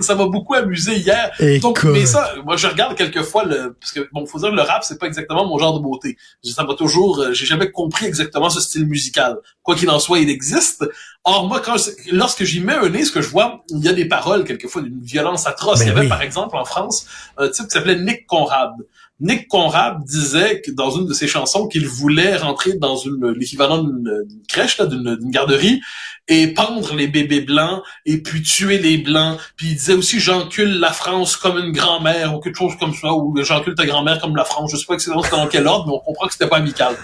Ça 0.00 0.14
m'a 0.14 0.26
beaucoup 0.26 0.54
amusé 0.54 0.96
hier. 0.96 1.30
Donc, 1.60 1.84
mais 1.84 2.06
ça, 2.06 2.30
moi, 2.44 2.56
je 2.56 2.66
regarde 2.66 2.96
quelquefois 2.96 3.44
le, 3.44 3.76
parce 3.78 3.92
que, 3.92 4.08
bon, 4.12 4.24
faut 4.26 4.38
dire 4.38 4.50
que 4.50 4.54
le 4.54 4.62
rap, 4.62 4.84
c'est 4.84 4.98
pas 4.98 5.06
exactement 5.06 5.46
mon 5.46 5.58
genre 5.58 5.71
de 5.76 5.82
beauté. 5.82 6.16
Ça 6.42 6.64
m'a 6.64 6.74
toujours, 6.74 7.20
euh, 7.20 7.32
j'ai 7.32 7.46
jamais 7.46 7.70
compris 7.70 8.06
exactement 8.06 8.50
ce 8.50 8.60
style 8.60 8.86
musical. 8.86 9.36
Quoi 9.62 9.74
qu'il 9.76 9.90
en 9.90 9.98
soit, 9.98 10.18
il 10.20 10.28
existe. 10.30 10.84
Or, 11.24 11.46
moi, 11.48 11.60
quand, 11.60 11.76
je- 11.76 12.14
lorsque 12.14 12.44
j'y 12.44 12.60
mets 12.60 12.74
un 12.74 12.88
nez, 12.88 13.04
ce 13.04 13.12
que 13.12 13.22
je 13.22 13.28
vois, 13.28 13.62
il 13.70 13.78
y 13.84 13.88
a 13.88 13.92
des 13.92 14.06
paroles, 14.06 14.44
quelquefois, 14.44 14.82
d'une 14.82 15.00
violence 15.02 15.46
atroce. 15.46 15.78
Ben 15.80 15.84
il 15.84 15.88
y 15.88 15.90
avait, 15.92 16.00
oui. 16.02 16.08
par 16.08 16.22
exemple, 16.22 16.56
en 16.56 16.64
France, 16.64 17.06
un 17.38 17.48
type 17.48 17.66
qui 17.66 17.72
s'appelait 17.72 17.98
Nick 18.00 18.26
Conrad. 18.26 18.72
Nick 19.20 19.46
Conrad 19.46 20.02
disait 20.04 20.60
que 20.62 20.72
dans 20.72 20.90
une 20.90 21.06
de 21.06 21.12
ses 21.14 21.28
chansons 21.28 21.68
qu'il 21.68 21.86
voulait 21.86 22.36
rentrer 22.36 22.72
dans 22.74 22.96
une, 22.96 23.28
l'équivalent 23.38 23.78
d'une 23.84 24.10
crèche, 24.48 24.80
d'une 24.80 25.16
garderie, 25.30 25.80
et 26.28 26.48
pendre 26.48 26.94
les 26.94 27.08
bébés 27.08 27.40
blancs, 27.40 27.82
et 28.06 28.22
puis 28.22 28.42
tuer 28.42 28.78
les 28.78 28.98
blancs. 28.98 29.38
Puis 29.56 29.68
il 29.68 29.74
disait 29.74 29.94
aussi 29.94 30.20
j'encule 30.20 30.78
la 30.78 30.92
France 30.92 31.36
comme 31.36 31.58
une 31.58 31.72
grand-mère 31.72 32.34
ou 32.34 32.40
quelque 32.40 32.58
chose 32.58 32.74
comme 32.78 32.94
ça, 32.94 33.12
ou 33.12 33.34
j'encule 33.42 33.74
ta 33.74 33.86
grand-mère 33.86 34.20
comme 34.20 34.36
la 34.36 34.44
France. 34.44 34.70
Je 34.72 34.76
sais 34.76 34.86
pas 34.86 34.94
exactement 34.94 35.22
dans 35.30 35.48
quel 35.48 35.66
ordre, 35.66 35.86
mais 35.86 35.92
on 35.94 36.00
comprend 36.00 36.26
que 36.26 36.32
c'était 36.32 36.48
pas 36.48 36.58
amical. 36.58 36.96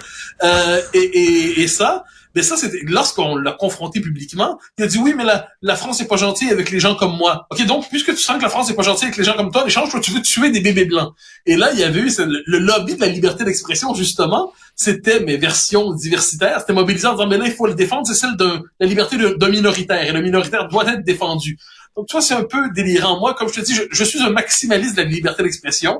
Euh, 0.43 0.81
et, 0.95 0.99
et, 0.99 1.61
et 1.63 1.69
ça, 1.69 2.05
mais 2.35 2.43
ça 2.43 2.57
c'était 2.57 2.79
lorsqu'on 2.85 3.37
l'a 3.37 3.53
confronté 3.53 4.01
publiquement, 4.01 4.59
il 4.79 4.85
a 4.85 4.87
dit 4.87 4.99
oui, 4.99 5.15
mais 5.17 5.25
la, 5.25 5.49
la 5.63 5.75
France 5.75 6.01
est 6.01 6.07
pas 6.07 6.17
gentille 6.17 6.51
avec 6.51 6.71
les 6.71 6.79
gens 6.79 6.95
comme 6.95 7.17
moi. 7.17 7.47
Ok, 7.51 7.65
donc 7.67 7.89
puisque 7.89 8.15
tu 8.15 8.23
sens 8.23 8.37
que 8.37 8.43
la 8.43 8.49
France 8.49 8.71
est 8.71 8.75
pas 8.75 8.83
gentille 8.83 9.07
avec 9.07 9.17
les 9.17 9.25
gens 9.25 9.35
comme 9.35 9.51
toi, 9.51 9.67
échange, 9.67 9.91
toi 9.91 9.99
tu 9.99 10.13
veux 10.13 10.23
tuer 10.23 10.51
des 10.51 10.61
bébés 10.61 10.85
blancs. 10.85 11.13
Et 11.47 11.57
là, 11.57 11.71
il 11.73 11.81
y 11.81 11.85
avait 11.85 12.01
eu 12.01 12.11
le 12.47 12.59
lobby 12.59 12.95
de 12.95 13.01
la 13.01 13.09
liberté 13.09 13.45
d'expression 13.45 13.95
justement. 13.95 14.53
C'était 14.85 15.19
mes 15.21 15.37
versions 15.37 15.93
diversitaires. 15.93 16.61
C'était 16.61 16.73
mobilisé 16.73 17.07
en 17.09 17.15
disant 17.15 17.27
mais 17.27 17.37
là 17.37 17.47
il 17.47 17.53
faut 17.59 17.67
le 17.67 17.75
défendre, 17.75 18.07
c'est 18.07 18.15
celle 18.23 18.37
de 18.37 18.51
la 18.81 18.87
liberté 18.87 19.17
de- 19.17 19.35
d'un 19.41 19.49
minoritaire 19.59 20.03
et 20.09 20.13
le 20.13 20.23
minoritaire 20.23 20.69
doit 20.69 20.87
être 20.93 21.05
défendu. 21.05 21.59
Donc 21.97 22.07
tu 22.07 22.13
vois, 22.13 22.23
c'est 22.23 22.35
un 22.35 22.45
peu 22.45 22.63
délirant. 22.79 23.19
Moi, 23.19 23.35
comme 23.35 23.49
je 23.49 23.55
te 23.61 23.65
dis, 23.67 23.75
je, 23.75 23.83
je 23.91 24.05
suis 24.05 24.21
un 24.23 24.31
maximaliste 24.31 24.97
de 24.97 25.03
la 25.03 25.09
liberté 25.09 25.43
d'expression 25.43 25.95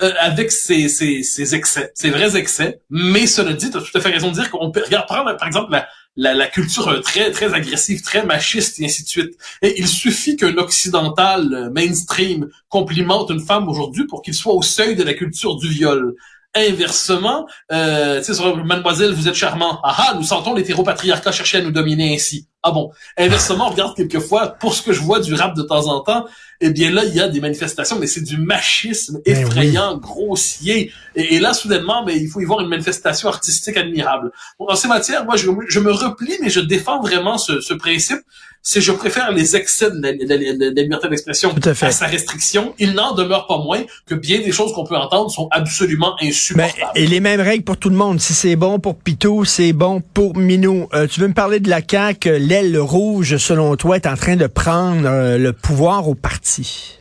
euh, 0.00 0.12
avec 0.20 0.50
ses, 0.50 0.88
ses, 0.88 1.22
ses 1.22 1.54
excès, 1.54 1.90
ses 1.94 2.10
vrais 2.10 2.34
excès. 2.36 2.80
Mais 2.88 3.26
cela 3.26 3.52
dit, 3.52 3.70
tu 3.70 3.76
as 3.76 3.80
tout 3.82 3.98
à 3.98 4.00
fait 4.00 4.08
raison 4.10 4.30
de 4.30 4.34
dire 4.40 4.50
qu'on 4.50 4.70
peut 4.70 4.82
regarde, 4.84 5.06
prendre 5.06 5.36
par 5.36 5.46
exemple 5.46 5.70
la, 5.72 5.86
la, 6.16 6.32
la 6.34 6.46
culture 6.46 6.88
euh, 6.88 7.00
très 7.00 7.30
très 7.30 7.52
agressive, 7.52 8.00
très 8.00 8.24
machiste 8.24 8.80
et 8.80 8.86
ainsi 8.86 9.02
de 9.02 9.08
suite. 9.08 9.32
Et 9.60 9.78
il 9.80 9.86
suffit 9.86 10.36
qu'un 10.36 10.56
occidental 10.56 11.52
euh, 11.52 11.70
mainstream 11.70 12.48
complimente 12.70 13.28
une 13.30 13.44
femme 13.50 13.68
aujourd'hui 13.68 14.06
pour 14.06 14.22
qu'il 14.22 14.34
soit 14.34 14.54
au 14.54 14.62
seuil 14.62 14.96
de 14.96 15.02
la 15.02 15.12
culture 15.12 15.56
du 15.56 15.68
viol. 15.68 16.14
Inversement, 16.58 17.46
euh, 17.72 18.22
sur 18.22 18.56
Mademoiselle, 18.64 19.12
vous 19.12 19.28
êtes 19.28 19.34
charmant. 19.34 19.80
Ah 19.82 19.96
ah, 19.98 20.14
nous 20.16 20.22
sentons 20.22 20.54
l'hétéropatriarcat 20.54 21.32
chercher 21.32 21.58
à 21.58 21.62
nous 21.62 21.70
dominer 21.70 22.14
ainsi. 22.14 22.48
Ah 22.64 22.72
bon? 22.72 22.90
Inversement, 23.16 23.68
on 23.68 23.70
regarde 23.70 23.96
quelquefois, 23.96 24.48
pour 24.48 24.74
ce 24.74 24.82
que 24.82 24.92
je 24.92 25.00
vois 25.00 25.20
du 25.20 25.32
rap 25.34 25.54
de 25.56 25.62
temps 25.62 25.86
en 25.86 26.00
temps, 26.00 26.26
eh 26.60 26.70
bien 26.70 26.90
là, 26.90 27.04
il 27.04 27.14
y 27.14 27.20
a 27.20 27.28
des 27.28 27.40
manifestations, 27.40 27.96
mais 28.00 28.08
c'est 28.08 28.20
du 28.24 28.36
machisme 28.36 29.20
Ben 29.24 29.36
effrayant, 29.36 29.96
grossier. 29.96 30.90
Et, 31.14 31.36
et 31.36 31.38
là, 31.38 31.54
soudainement, 31.54 32.04
mais 32.04 32.16
il 32.16 32.28
faut 32.28 32.40
y 32.40 32.44
voir 32.44 32.60
une 32.60 32.68
manifestation 32.68 33.28
artistique 33.28 33.76
admirable. 33.76 34.32
Bon, 34.58 34.66
dans 34.66 34.74
ces 34.76 34.88
matières, 34.88 35.24
moi, 35.24 35.36
je, 35.36 35.48
je 35.68 35.78
me 35.80 35.92
replie, 35.92 36.34
mais 36.42 36.50
je 36.50 36.60
défends 36.60 37.00
vraiment 37.00 37.38
ce, 37.38 37.60
ce 37.60 37.74
principe. 37.74 38.18
C'est 38.60 38.80
je 38.80 38.90
préfère 38.90 39.30
les 39.30 39.54
excès 39.54 39.88
de 39.92 40.00
la, 40.02 40.12
de 40.12 40.18
la- 40.28 40.36
de 40.70 40.74
la 40.74 40.82
liberté 40.82 41.08
d'expression 41.08 41.54
à 41.64 41.74
fait. 41.74 41.92
sa 41.92 42.06
restriction. 42.06 42.74
Il 42.80 42.92
n'en 42.92 43.14
demeure 43.14 43.46
pas 43.46 43.58
moins 43.58 43.82
que 44.04 44.16
bien 44.16 44.40
des 44.40 44.50
choses 44.50 44.72
qu'on 44.74 44.84
peut 44.84 44.96
entendre 44.96 45.30
sont 45.30 45.46
absolument 45.52 46.16
Ben, 46.20 46.28
insupportables. 46.28 46.90
et 46.96 47.06
les 47.06 47.20
mêmes 47.20 47.40
règles 47.40 47.62
pour 47.62 47.76
tout 47.76 47.88
le 47.88 47.94
monde. 47.94 48.20
Si 48.20 48.34
c'est 48.34 48.56
bon 48.56 48.80
pour 48.80 48.96
Pitou, 48.98 49.44
c'est 49.44 49.72
bon 49.72 50.00
pour 50.12 50.36
Minou. 50.36 50.88
Euh, 50.92 51.06
tu 51.06 51.20
veux 51.20 51.28
me 51.28 51.34
parler 51.34 51.60
de 51.60 51.70
la 51.70 51.80
CAQ? 51.88 52.38
L'aile 52.48 52.78
rouge, 52.78 53.36
selon 53.36 53.76
toi, 53.76 53.96
est 53.96 54.06
en 54.06 54.16
train 54.16 54.34
de 54.34 54.46
prendre 54.46 55.06
euh, 55.06 55.36
le 55.36 55.52
pouvoir 55.52 56.08
au 56.08 56.14
parti? 56.14 56.96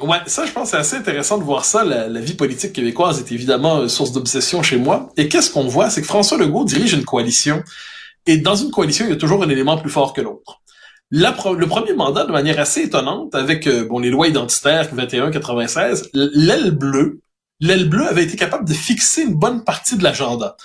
Ouais, 0.00 0.16
ça, 0.24 0.46
je 0.46 0.52
pense, 0.52 0.70
c'est 0.70 0.78
assez 0.78 0.96
intéressant 0.96 1.36
de 1.36 1.44
voir 1.44 1.66
ça. 1.66 1.84
La, 1.84 2.08
vie 2.20 2.32
politique 2.32 2.72
québécoise 2.72 3.18
est 3.18 3.30
évidemment 3.30 3.82
une 3.82 3.90
source 3.90 4.12
d'obsession 4.12 4.62
chez 4.62 4.78
moi. 4.78 5.12
Et 5.18 5.28
qu'est-ce 5.28 5.50
qu'on 5.50 5.66
voit? 5.66 5.90
C'est 5.90 6.00
que 6.00 6.06
François 6.06 6.38
Legault 6.38 6.64
dirige 6.64 6.94
une 6.94 7.04
coalition. 7.04 7.62
Et 8.24 8.38
dans 8.38 8.54
une 8.54 8.70
coalition, 8.70 9.04
il 9.04 9.10
y 9.10 9.12
a 9.12 9.16
toujours 9.16 9.42
un 9.42 9.50
élément 9.50 9.76
plus 9.76 9.90
fort 9.90 10.14
que 10.14 10.22
l'autre. 10.22 10.62
Le 11.10 11.66
premier 11.66 11.92
mandat, 11.92 12.24
de 12.24 12.32
manière 12.32 12.58
assez 12.58 12.84
étonnante, 12.84 13.34
avec 13.34 13.66
euh, 13.66 13.84
bon 13.84 13.98
les 13.98 14.08
lois 14.08 14.28
identitaires 14.28 14.88
21-96, 14.94 16.08
l'aile 16.14 16.70
bleue, 16.70 17.20
l'aile 17.60 17.86
bleue 17.86 18.08
avait 18.08 18.24
été 18.24 18.38
capable 18.38 18.66
de 18.66 18.72
fixer 18.72 19.24
une 19.24 19.34
bonne 19.34 19.62
partie 19.62 19.98
de 19.98 20.02
l'agenda. 20.02 20.56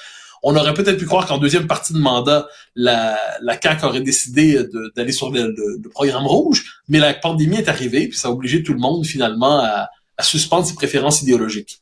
On 0.48 0.56
aurait 0.56 0.76
peut-être 0.76 1.00
pu 1.00 1.08
croire 1.08 1.26
qu'en 1.26 1.40
deuxième 1.40 1.66
partie 1.66 1.92
de 1.92 1.98
mandat, 1.98 2.48
la, 2.76 3.18
la 3.42 3.60
CAQ 3.60 3.84
aurait 3.84 4.02
décidé 4.02 4.64
d'aller 4.96 5.12
sur 5.12 5.32
le, 5.32 5.82
programme 5.90 6.28
rouge, 6.28 6.84
mais 6.88 7.00
la 7.00 7.16
pandémie 7.16 7.58
est 7.58 7.68
arrivée, 7.68 8.08
puis 8.08 8.18
ça 8.18 8.28
a 8.28 8.32
obligé 8.32 8.62
tout 8.62 8.74
le 8.74 8.80
monde 8.80 9.08
finalement 9.08 9.60
à, 9.60 9.90
suspendre 10.22 10.68
ses 10.68 10.76
préférences 10.76 11.24
idéologiques. 11.24 11.82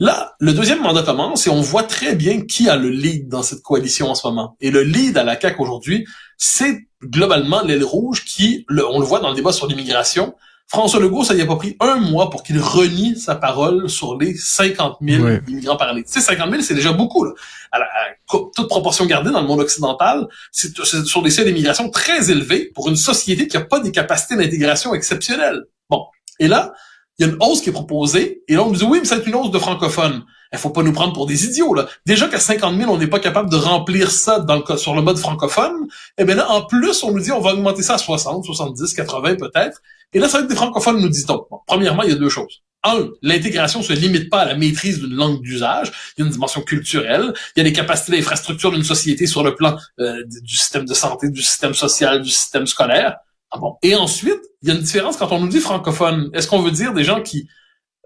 Là, 0.00 0.34
le 0.38 0.52
deuxième 0.52 0.82
mandat 0.82 1.02
commence 1.02 1.46
et 1.46 1.50
on 1.50 1.62
voit 1.62 1.82
très 1.82 2.14
bien 2.14 2.42
qui 2.42 2.68
a 2.68 2.76
le 2.76 2.90
lead 2.90 3.28
dans 3.28 3.42
cette 3.42 3.62
coalition 3.62 4.10
en 4.10 4.14
ce 4.14 4.26
moment. 4.26 4.54
Et 4.60 4.70
le 4.70 4.82
lead 4.82 5.16
à 5.16 5.24
la 5.24 5.40
CAQ 5.40 5.62
aujourd'hui, 5.62 6.06
c'est 6.36 6.86
globalement 7.02 7.62
l'aile 7.62 7.84
rouge 7.84 8.26
qui, 8.26 8.66
on 8.68 9.00
le 9.00 9.06
voit 9.06 9.20
dans 9.20 9.30
le 9.30 9.34
débat 9.34 9.52
sur 9.52 9.66
l'immigration, 9.66 10.34
François 10.68 10.98
Legault, 10.98 11.22
ça 11.24 11.34
n'y 11.34 11.42
a 11.42 11.46
pas 11.46 11.56
pris 11.56 11.76
un 11.80 11.96
mois 11.96 12.30
pour 12.30 12.42
qu'il 12.42 12.58
renie 12.60 13.16
sa 13.18 13.34
parole 13.36 13.88
sur 13.88 14.18
les 14.18 14.34
50 14.36 14.96
000 15.00 15.22
Ouais. 15.22 15.40
immigrants 15.46 15.76
par 15.76 15.88
année. 15.90 16.02
Tu 16.02 16.12
sais, 16.12 16.20
50 16.20 16.50
000, 16.50 16.62
c'est 16.62 16.74
déjà 16.74 16.92
beaucoup. 16.92 17.24
Là. 17.24 17.32
À, 17.70 17.78
la- 17.78 17.84
à 17.84 18.38
toute 18.56 18.68
proportion 18.68 19.04
gardée 19.06 19.30
dans 19.30 19.40
le 19.42 19.46
monde 19.46 19.60
occidental, 19.60 20.26
c'est 20.50 20.74
sur 21.04 21.22
des 21.22 21.30
seuils 21.30 21.44
d'immigration 21.44 21.90
très 21.90 22.30
élevés 22.30 22.72
pour 22.74 22.88
une 22.88 22.96
société 22.96 23.46
qui 23.46 23.56
n'a 23.56 23.64
pas 23.64 23.78
des 23.78 23.92
capacités 23.92 24.36
d'intégration 24.36 24.94
exceptionnelles. 24.94 25.64
Bon. 25.90 26.06
Et 26.40 26.48
là, 26.48 26.72
il 27.18 27.26
y 27.26 27.28
a 27.28 27.32
une 27.32 27.38
hausse 27.40 27.60
qui 27.60 27.68
est 27.68 27.72
proposée, 27.72 28.42
et 28.48 28.54
là, 28.54 28.64
on 28.64 28.70
nous 28.70 28.76
dit, 28.76 28.84
oui, 28.84 28.98
mais 29.00 29.04
c'est 29.06 29.24
une 29.26 29.34
hausse 29.36 29.52
de 29.52 29.58
francophones. 29.60 30.24
Il 30.52 30.58
faut 30.58 30.70
pas 30.70 30.82
nous 30.82 30.92
prendre 30.92 31.12
pour 31.12 31.26
des 31.26 31.44
idiots, 31.46 31.74
là. 31.74 31.86
Déjà 32.06 32.26
qu'à 32.28 32.40
50 32.40 32.76
000, 32.76 32.90
on 32.92 32.96
n'est 32.98 33.06
pas 33.08 33.18
capable 33.20 33.50
de 33.50 33.56
remplir 33.56 34.10
ça 34.10 34.40
dans 34.40 34.56
le, 34.56 34.62
cas- 34.62 34.76
sur 34.76 34.94
le 34.94 35.02
mode 35.02 35.18
francophone, 35.18 35.74
et 36.18 36.24
bien 36.24 36.34
là, 36.36 36.50
en 36.50 36.62
plus, 36.62 37.02
on 37.04 37.12
nous 37.12 37.20
dit, 37.20 37.30
on 37.32 37.40
va 37.40 37.52
augmenter 37.52 37.82
ça 37.82 37.94
à 37.94 37.98
60, 37.98 38.44
70, 38.44 38.94
80 38.94 39.36
peut-être. 39.36 39.80
Et 40.14 40.18
là, 40.20 40.28
ça 40.28 40.38
va 40.38 40.44
être 40.44 40.50
des 40.50 40.56
francophones, 40.56 41.00
nous 41.00 41.08
dit-on. 41.08 41.46
Bon, 41.50 41.58
premièrement, 41.66 42.02
il 42.04 42.10
y 42.10 42.12
a 42.12 42.16
deux 42.16 42.28
choses. 42.28 42.62
Un, 42.86 43.08
l'intégration 43.22 43.82
se 43.82 43.92
limite 43.94 44.28
pas 44.30 44.40
à 44.40 44.44
la 44.44 44.54
maîtrise 44.56 45.00
d'une 45.00 45.14
langue 45.14 45.40
d'usage. 45.40 45.90
Il 46.16 46.20
y 46.20 46.22
a 46.22 46.26
une 46.26 46.32
dimension 46.32 46.60
culturelle. 46.60 47.32
Il 47.56 47.58
y 47.58 47.62
a 47.62 47.64
les 47.64 47.72
capacités 47.72 48.12
d'infrastructure 48.12 48.70
d'une 48.72 48.82
société 48.84 49.26
sur 49.26 49.42
le 49.42 49.54
plan 49.54 49.76
euh, 50.00 50.22
du 50.42 50.56
système 50.56 50.84
de 50.84 50.94
santé, 50.94 51.30
du 51.30 51.42
système 51.42 51.74
social, 51.74 52.22
du 52.22 52.30
système 52.30 52.66
scolaire. 52.66 53.16
Ah 53.50 53.58
bon? 53.58 53.76
Et 53.82 53.94
ensuite, 53.94 54.40
il 54.62 54.68
y 54.68 54.70
a 54.70 54.74
une 54.74 54.82
différence 54.82 55.16
quand 55.16 55.32
on 55.32 55.40
nous 55.40 55.48
dit 55.48 55.60
francophone. 55.60 56.30
Est-ce 56.34 56.46
qu'on 56.46 56.60
veut 56.60 56.72
dire 56.72 56.92
des 56.92 57.04
gens 57.04 57.22
qui 57.22 57.48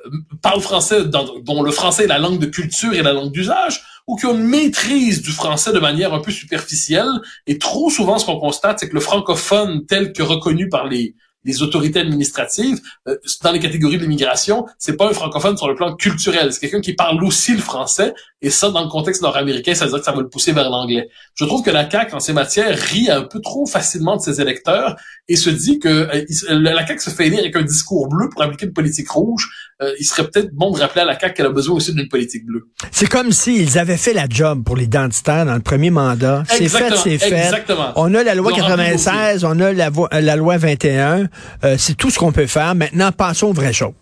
euh, 0.06 0.10
parlent 0.42 0.60
français, 0.60 1.04
dans- 1.06 1.40
dont 1.40 1.62
le 1.62 1.72
français 1.72 2.04
est 2.04 2.08
la 2.08 2.18
langue 2.18 2.38
de 2.38 2.46
culture 2.46 2.94
et 2.94 3.02
la 3.02 3.12
langue 3.12 3.32
d'usage, 3.32 3.82
ou 4.06 4.14
qui 4.16 4.26
ont 4.26 4.34
une 4.36 4.46
maîtrise 4.46 5.22
du 5.22 5.32
français 5.32 5.72
de 5.72 5.80
manière 5.80 6.14
un 6.14 6.20
peu 6.20 6.30
superficielle? 6.30 7.10
Et 7.48 7.58
trop 7.58 7.90
souvent, 7.90 8.16
ce 8.20 8.26
qu'on 8.26 8.38
constate, 8.38 8.78
c'est 8.78 8.88
que 8.88 8.94
le 8.94 9.00
francophone 9.00 9.86
tel 9.86 10.12
que 10.12 10.22
reconnu 10.22 10.68
par 10.68 10.86
les 10.86 11.16
les 11.44 11.62
autorités 11.62 12.00
administratives, 12.00 12.80
euh, 13.06 13.16
dans 13.42 13.52
les 13.52 13.60
catégories 13.60 13.96
de 13.96 14.02
l'immigration, 14.02 14.66
c'est 14.78 14.96
pas 14.96 15.08
un 15.08 15.12
francophone 15.12 15.56
sur 15.56 15.68
le 15.68 15.74
plan 15.74 15.94
culturel. 15.94 16.52
C'est 16.52 16.60
quelqu'un 16.60 16.80
qui 16.80 16.94
parle 16.94 17.22
aussi 17.24 17.52
le 17.52 17.60
français, 17.60 18.12
et 18.42 18.50
ça, 18.50 18.70
dans 18.70 18.82
le 18.82 18.88
contexte 18.88 19.22
nord-américain, 19.22 19.74
ça 19.74 19.84
veut 19.84 19.90
dire 19.90 20.00
que 20.00 20.04
ça 20.04 20.12
va 20.12 20.20
le 20.20 20.28
pousser 20.28 20.52
vers 20.52 20.68
l'anglais. 20.70 21.08
Je 21.34 21.44
trouve 21.44 21.62
que 21.62 21.70
la 21.70 21.88
CAQ, 21.88 22.14
en 22.14 22.20
ces 22.20 22.32
matières, 22.32 22.76
rit 22.76 23.10
un 23.10 23.22
peu 23.22 23.40
trop 23.40 23.66
facilement 23.66 24.16
de 24.16 24.22
ses 24.22 24.40
électeurs 24.40 24.96
et 25.28 25.36
se 25.36 25.50
dit 25.50 25.78
que 25.78 25.88
euh, 25.88 26.24
la 26.48 26.86
CAQ 26.86 27.00
se 27.00 27.10
fait 27.10 27.26
élire 27.26 27.40
avec 27.40 27.56
un 27.56 27.62
discours 27.62 28.08
bleu 28.08 28.28
pour 28.28 28.42
appliquer 28.42 28.66
une 28.66 28.72
politique 28.72 29.10
rouge. 29.10 29.48
Euh, 29.82 29.92
il 30.00 30.04
serait 30.04 30.24
peut-être 30.28 30.50
bon 30.52 30.72
de 30.72 30.80
rappeler 30.80 31.02
à 31.02 31.04
la 31.04 31.18
CAQ 31.18 31.34
qu'elle 31.34 31.46
a 31.46 31.50
besoin 31.50 31.76
aussi 31.76 31.94
d'une 31.94 32.08
politique 32.08 32.44
bleue. 32.46 32.66
C'est 32.90 33.08
comme 33.08 33.30
s'ils 33.32 33.78
avaient 33.78 33.96
fait 33.96 34.12
la 34.12 34.26
job 34.28 34.64
pour 34.64 34.76
l'identitaire 34.76 35.46
dans 35.46 35.54
le 35.54 35.60
premier 35.60 35.90
mandat. 35.90 36.42
C'est 36.48 36.68
fait, 36.68 36.96
c'est 36.96 37.18
fait. 37.18 37.26
exactement. 37.46 37.92
On 37.96 38.14
a 38.14 38.22
la 38.24 38.34
loi 38.34 38.50
Ils 38.54 38.60
ont 38.60 38.64
rempli 38.66 38.76
le 38.84 38.90
96, 38.96 39.44
on 39.44 39.60
a 39.60 39.72
la, 39.72 39.90
vo- 39.90 40.08
la 40.10 40.36
loi 40.36 40.56
21. 40.56 41.28
Euh, 41.64 41.76
c'est 41.78 41.96
tout 41.96 42.10
ce 42.10 42.18
qu'on 42.18 42.32
peut 42.32 42.46
faire. 42.46 42.74
Maintenant, 42.74 43.12
passons 43.12 43.48
aux 43.48 43.52
vraies 43.52 43.72
choses. 43.72 43.92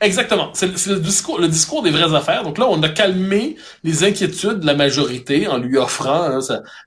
Exactement. 0.00 0.50
C'est 0.54 0.78
c'est 0.78 0.90
le 0.90 1.00
discours, 1.00 1.40
le 1.40 1.48
discours 1.48 1.82
des 1.82 1.90
vraies 1.90 2.14
affaires. 2.14 2.44
Donc 2.44 2.56
là, 2.58 2.66
on 2.68 2.80
a 2.82 2.88
calmé 2.88 3.56
les 3.82 4.04
inquiétudes 4.04 4.60
de 4.60 4.66
la 4.66 4.74
majorité 4.74 5.48
en 5.48 5.58
lui 5.58 5.76
offrant 5.76 6.22
hein, 6.22 6.38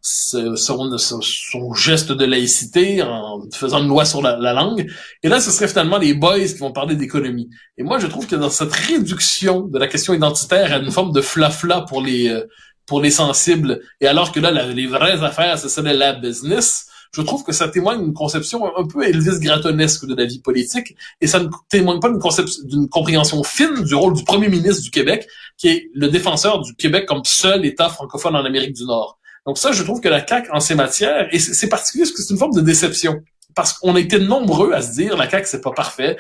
son, 0.01 1.74
geste 1.74 2.13
de 2.13 2.25
laïcité, 2.25 3.01
en 3.03 3.41
faisant 3.53 3.82
une 3.82 3.89
loi 3.89 4.06
sur 4.06 4.22
la, 4.22 4.38
la 4.38 4.53
langue. 4.53 4.89
Et 5.24 5.27
là, 5.27 5.41
ce 5.41 5.51
serait 5.51 5.68
finalement 5.68 5.98
les 5.98 6.13
boys 6.13 6.39
qui 6.39 6.58
vont 6.58 6.72
parler 6.72 6.96
d'économie. 6.96 7.50
Et 7.77 7.84
moi, 7.84 8.00
je 8.00 8.08
trouve 8.08 8.27
que 8.27 8.38
dans 8.38 8.50
cette 8.50 8.74
réduction 8.74 9.62
de 9.68 9.77
la 9.77 9.88
question 9.88 10.13
identitaire 10.13 10.72
à 10.72 10.77
une 10.77 10.91
forme 10.91 11.12
de 11.12 11.22
flafla 11.22 11.82
pour 11.82 12.01
les 12.01 12.30
euh, 12.30 12.48
pour 12.86 13.01
les 13.01 13.12
sensibles, 13.12 13.80
et 14.01 14.08
alors 14.08 14.32
que 14.32 14.39
là, 14.39 14.51
les 14.51 14.88
vraies 14.88 15.24
affaires, 15.24 15.58
ce 15.58 15.70
serait 15.70 15.94
la 15.94 16.13
business. 16.13 16.88
Je 17.13 17.22
trouve 17.22 17.44
que 17.44 17.51
ça 17.51 17.68
témoigne 17.68 18.03
d'une 18.03 18.13
conception 18.13 18.65
un 18.77 18.88
peu 18.88 19.03
Elvis 19.06 19.39
Grattonesque 19.39 20.06
de 20.06 20.15
la 20.15 20.25
vie 20.25 20.39
politique 20.39 20.96
et 21.20 21.27
ça 21.27 21.39
ne 21.39 21.50
témoigne 21.70 22.00
pas 22.00 22.10
d'une 22.10 22.88
compréhension 22.88 23.44
fine 23.44 23.84
du 23.84 23.96
rôle 23.96 24.13
du 24.13 24.24
premier 24.24 24.48
ministre 24.48 24.82
du 24.82 24.91
Québec, 24.91 25.27
qui 25.58 25.68
est 25.68 25.89
le 25.94 26.08
défenseur 26.08 26.62
du 26.62 26.74
Québec 26.75 27.06
comme 27.06 27.25
seul 27.25 27.65
État 27.65 27.89
francophone 27.89 28.36
en 28.36 28.46
Amérique 28.46 28.74
du 28.74 28.86
Nord. 28.86 29.20
Donc 29.46 29.58
ça, 29.58 29.74
je 29.74 29.84
trouve 29.84 30.00
que 30.00 30.08
la 30.08 30.25
CAQ, 30.25 30.51
en 30.51 30.62
ces 30.62 30.75
matières, 30.75 31.27
et 31.34 31.39
c'est 31.39 31.68
particulier 31.68 32.03
parce 32.03 32.12
que 32.13 32.22
c'est 32.22 32.34
une 32.34 32.39
forme 32.39 32.56
de 32.56 32.62
déception, 32.62 33.22
parce 33.56 33.74
qu'on 33.74 33.96
a 33.96 34.00
été 34.00 34.20
nombreux 34.20 34.72
à 34.72 34.82
se 34.82 34.94
dire, 34.94 35.18
la 35.18 35.30
CAQ, 35.30 35.48
c'est 35.48 35.62
pas 35.62 35.72
parfait, 35.72 36.15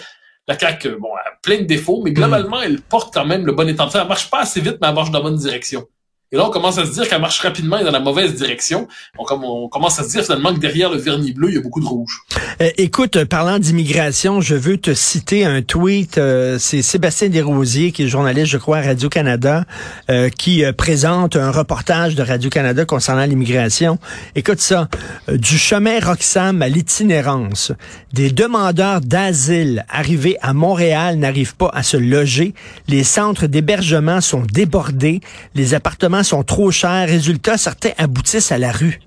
la 0.47 0.57
CAQ, 0.57 0.97
bon, 0.99 1.09
elle 1.23 1.31
a 1.31 1.35
plein 1.41 1.59
de 1.59 1.67
défauts, 1.67 2.01
mais 2.03 2.11
globalement, 2.11 2.61
elle 2.61 2.81
porte 2.81 3.13
quand 3.13 3.25
même 3.25 3.45
le 3.45 3.53
bon 3.53 3.69
état. 3.69 3.87
Elle 3.93 4.07
marche 4.07 4.29
pas 4.29 4.41
assez 4.41 4.59
vite, 4.59 4.77
mais 4.81 4.87
elle 4.87 4.95
marche 4.95 5.11
dans 5.11 5.19
la 5.19 5.23
bonne 5.23 5.37
direction. 5.37 5.87
Et 6.33 6.37
là, 6.37 6.45
on 6.47 6.49
commence 6.49 6.77
à 6.77 6.85
se 6.85 6.91
dire 6.91 7.09
qu'elle 7.09 7.19
marche 7.19 7.41
rapidement 7.41 7.77
et 7.77 7.83
dans 7.83 7.91
la 7.91 7.99
mauvaise 7.99 8.33
direction. 8.35 8.87
On, 9.19 9.25
on 9.43 9.67
commence 9.67 9.99
à 9.99 10.03
se 10.03 10.11
dire 10.11 10.23
finalement 10.23 10.53
que 10.53 10.59
derrière 10.59 10.89
le 10.89 10.97
vernis 10.97 11.33
bleu, 11.33 11.49
il 11.49 11.55
y 11.55 11.57
a 11.57 11.61
beaucoup 11.61 11.81
de 11.81 11.85
rouge. 11.85 12.21
Euh, 12.61 12.69
écoute, 12.77 13.17
euh, 13.17 13.25
parlant 13.25 13.59
d'immigration, 13.59 14.39
je 14.39 14.55
veux 14.55 14.77
te 14.77 14.93
citer 14.93 15.43
un 15.43 15.61
tweet. 15.61 16.17
euh, 16.17 16.57
c'est 16.57 16.81
Sébastien 16.81 17.27
Desrosiers, 17.27 17.91
qui 17.91 18.03
est 18.03 18.07
journaliste, 18.07 18.47
je 18.47 18.57
crois, 18.57 18.77
à 18.77 18.81
Radio-Canada, 18.81 19.65
euh, 20.09 20.29
qui 20.29 20.63
euh, 20.63 20.71
présente 20.71 21.35
un 21.35 21.51
reportage 21.51 22.15
de 22.15 22.23
Radio-Canada 22.23 22.85
concernant 22.85 23.25
l'immigration. 23.25 23.99
Écoute 24.35 24.61
ça. 24.61 24.87
Du 25.27 25.57
chemin 25.57 25.99
Roxham 25.99 26.61
à 26.61 26.69
l'itinérance, 26.69 27.73
des 28.13 28.31
demandeurs 28.31 29.01
d'asile 29.01 29.85
arrivés 29.89 30.37
à 30.41 30.53
Montréal 30.53 31.17
n'arrivent 31.17 31.55
pas 31.55 31.71
à 31.73 31.83
se 31.83 31.97
loger. 31.97 32.53
Les 32.87 33.03
centres 33.03 33.47
d'hébergement 33.47 34.21
sont 34.21 34.43
débordés. 34.49 35.19
Les 35.55 35.73
appartements 35.73 36.20
sont 36.23 36.43
trop 36.43 36.71
chers. 36.71 37.07
Résultat, 37.07 37.57
certains 37.57 37.91
aboutissent 37.97 38.51
à 38.51 38.57
la 38.57 38.71
rue. 38.71 38.99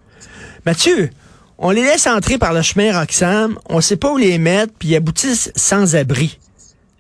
Mathieu, 0.67 1.11
on 1.59 1.71
les 1.71 1.83
laisse 1.83 2.07
entrer 2.07 2.39
par 2.39 2.53
le 2.53 2.63
chemin 2.63 2.99
Roxham, 2.99 3.59
on 3.69 3.81
sait 3.81 3.97
pas 3.97 4.13
où 4.13 4.17
les 4.17 4.39
mettre, 4.39 4.73
puis 4.79 4.89
ils 4.89 4.97
aboutissent 4.97 5.53
sans 5.57 5.95
abri. 5.95 6.39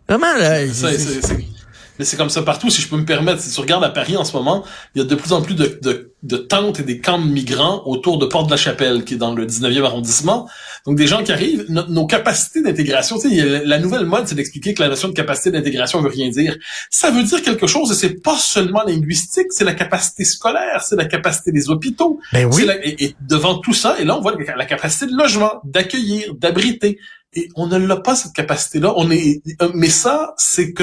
Vraiment, 0.08 0.32
là, 0.38 0.66
c'est- 0.66 1.53
Mais 1.98 2.04
c'est 2.04 2.16
comme 2.16 2.30
ça 2.30 2.42
partout, 2.42 2.70
si 2.70 2.82
je 2.82 2.88
peux 2.88 2.96
me 2.96 3.04
permettre. 3.04 3.40
Si 3.40 3.52
tu 3.54 3.60
regardes 3.60 3.84
à 3.84 3.88
Paris 3.90 4.16
en 4.16 4.24
ce 4.24 4.32
moment, 4.36 4.64
il 4.94 4.98
y 4.98 5.04
a 5.04 5.04
de 5.06 5.14
plus 5.14 5.32
en 5.32 5.42
plus 5.42 5.54
de, 5.54 5.78
de, 5.80 6.12
de 6.24 6.36
tentes 6.36 6.80
et 6.80 6.82
des 6.82 6.98
camps 7.00 7.20
de 7.20 7.26
migrants 7.26 7.82
autour 7.86 8.18
de 8.18 8.26
Porte-de-la-Chapelle, 8.26 9.04
qui 9.04 9.14
est 9.14 9.16
dans 9.16 9.32
le 9.34 9.46
19e 9.46 9.84
arrondissement. 9.84 10.48
Donc, 10.86 10.96
des 10.96 11.06
gens 11.06 11.22
qui 11.22 11.30
arrivent, 11.30 11.64
no- 11.68 11.86
nos 11.88 12.06
capacités 12.06 12.62
d'intégration, 12.62 13.18
tu 13.18 13.30
sais, 13.30 13.62
la 13.64 13.78
nouvelle 13.78 14.06
mode, 14.06 14.26
c'est 14.26 14.34
d'expliquer 14.34 14.74
que 14.74 14.82
la 14.82 14.88
notion 14.88 15.06
de 15.08 15.14
capacité 15.14 15.50
d'intégration 15.52 16.00
veut 16.02 16.08
rien 16.10 16.28
dire. 16.30 16.56
Ça 16.90 17.10
veut 17.12 17.22
dire 17.22 17.42
quelque 17.42 17.66
chose 17.68 17.92
et 17.92 17.94
c'est 17.94 18.20
pas 18.22 18.36
seulement 18.38 18.82
linguistique, 18.84 19.46
c'est 19.50 19.64
la 19.64 19.74
capacité 19.74 20.24
scolaire, 20.24 20.82
c'est 20.84 20.96
la 20.96 21.04
capacité 21.04 21.52
des 21.52 21.70
hôpitaux, 21.70 22.18
ben 22.32 22.48
oui. 22.52 22.64
la- 22.66 22.84
et, 22.84 23.04
et 23.04 23.16
devant 23.20 23.58
tout 23.58 23.72
ça, 23.72 23.96
et 24.00 24.04
là, 24.04 24.16
on 24.18 24.20
voit 24.20 24.34
la 24.56 24.66
capacité 24.66 25.06
de 25.06 25.16
logement, 25.16 25.60
d'accueillir, 25.64 26.34
d'abriter. 26.34 26.98
Et 27.34 27.48
on 27.56 27.66
ne 27.66 27.76
l'a 27.76 27.96
pas, 27.96 28.14
cette 28.14 28.32
capacité-là. 28.32 28.94
On 28.96 29.10
est, 29.10 29.42
euh, 29.62 29.70
mais 29.74 29.88
ça, 29.88 30.34
c'est 30.36 30.74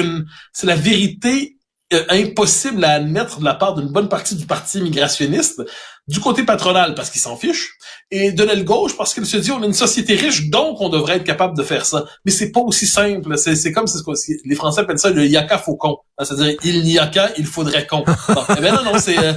c'est 0.52 0.66
la 0.66 0.76
vérité 0.76 1.58
euh, 1.92 2.04
impossible 2.08 2.84
à 2.84 2.92
admettre 2.92 3.40
de 3.40 3.44
la 3.44 3.54
part 3.54 3.74
d'une 3.74 3.88
bonne 3.88 4.08
partie 4.08 4.34
du 4.34 4.46
parti 4.46 4.78
immigrationniste, 4.78 5.62
du 6.08 6.18
côté 6.20 6.42
patronal 6.42 6.94
parce 6.94 7.10
qu'il 7.10 7.20
s'en 7.20 7.36
fiche, 7.36 7.74
et 8.10 8.32
de 8.32 8.42
l'aile 8.42 8.64
gauche 8.64 8.96
parce 8.96 9.14
qu'il 9.14 9.24
se 9.24 9.36
dit 9.36 9.52
on 9.52 9.62
est 9.62 9.66
une 9.66 9.72
société 9.72 10.14
riche, 10.14 10.50
donc 10.50 10.80
on 10.80 10.88
devrait 10.88 11.16
être 11.16 11.24
capable 11.24 11.56
de 11.56 11.62
faire 11.62 11.86
ça. 11.86 12.04
Mais 12.24 12.32
c'est 12.32 12.50
pas 12.50 12.60
aussi 12.60 12.86
simple. 12.86 13.38
C'est, 13.38 13.54
c'est 13.54 13.70
comme 13.72 13.86
c'est 13.86 13.98
ce 13.98 14.02
que- 14.02 14.12
les 14.44 14.54
Français 14.56 14.80
appellent 14.80 14.98
ça 14.98 15.10
le 15.10 15.24
yaka 15.26 15.58
faucon. 15.58 15.98
Hein, 16.18 16.24
C'est-à-dire 16.24 16.56
il 16.64 16.82
n'y 16.82 16.98
a 16.98 17.06
qu'à, 17.06 17.30
il 17.38 17.46
faudrait 17.46 17.86
qu'on. 17.86 18.00
Bon, 18.28 18.42
eh 18.58 18.60
ben 18.60 18.74
non, 18.74 18.82
non, 18.84 18.98
c'est, 18.98 19.16
euh, 19.16 19.32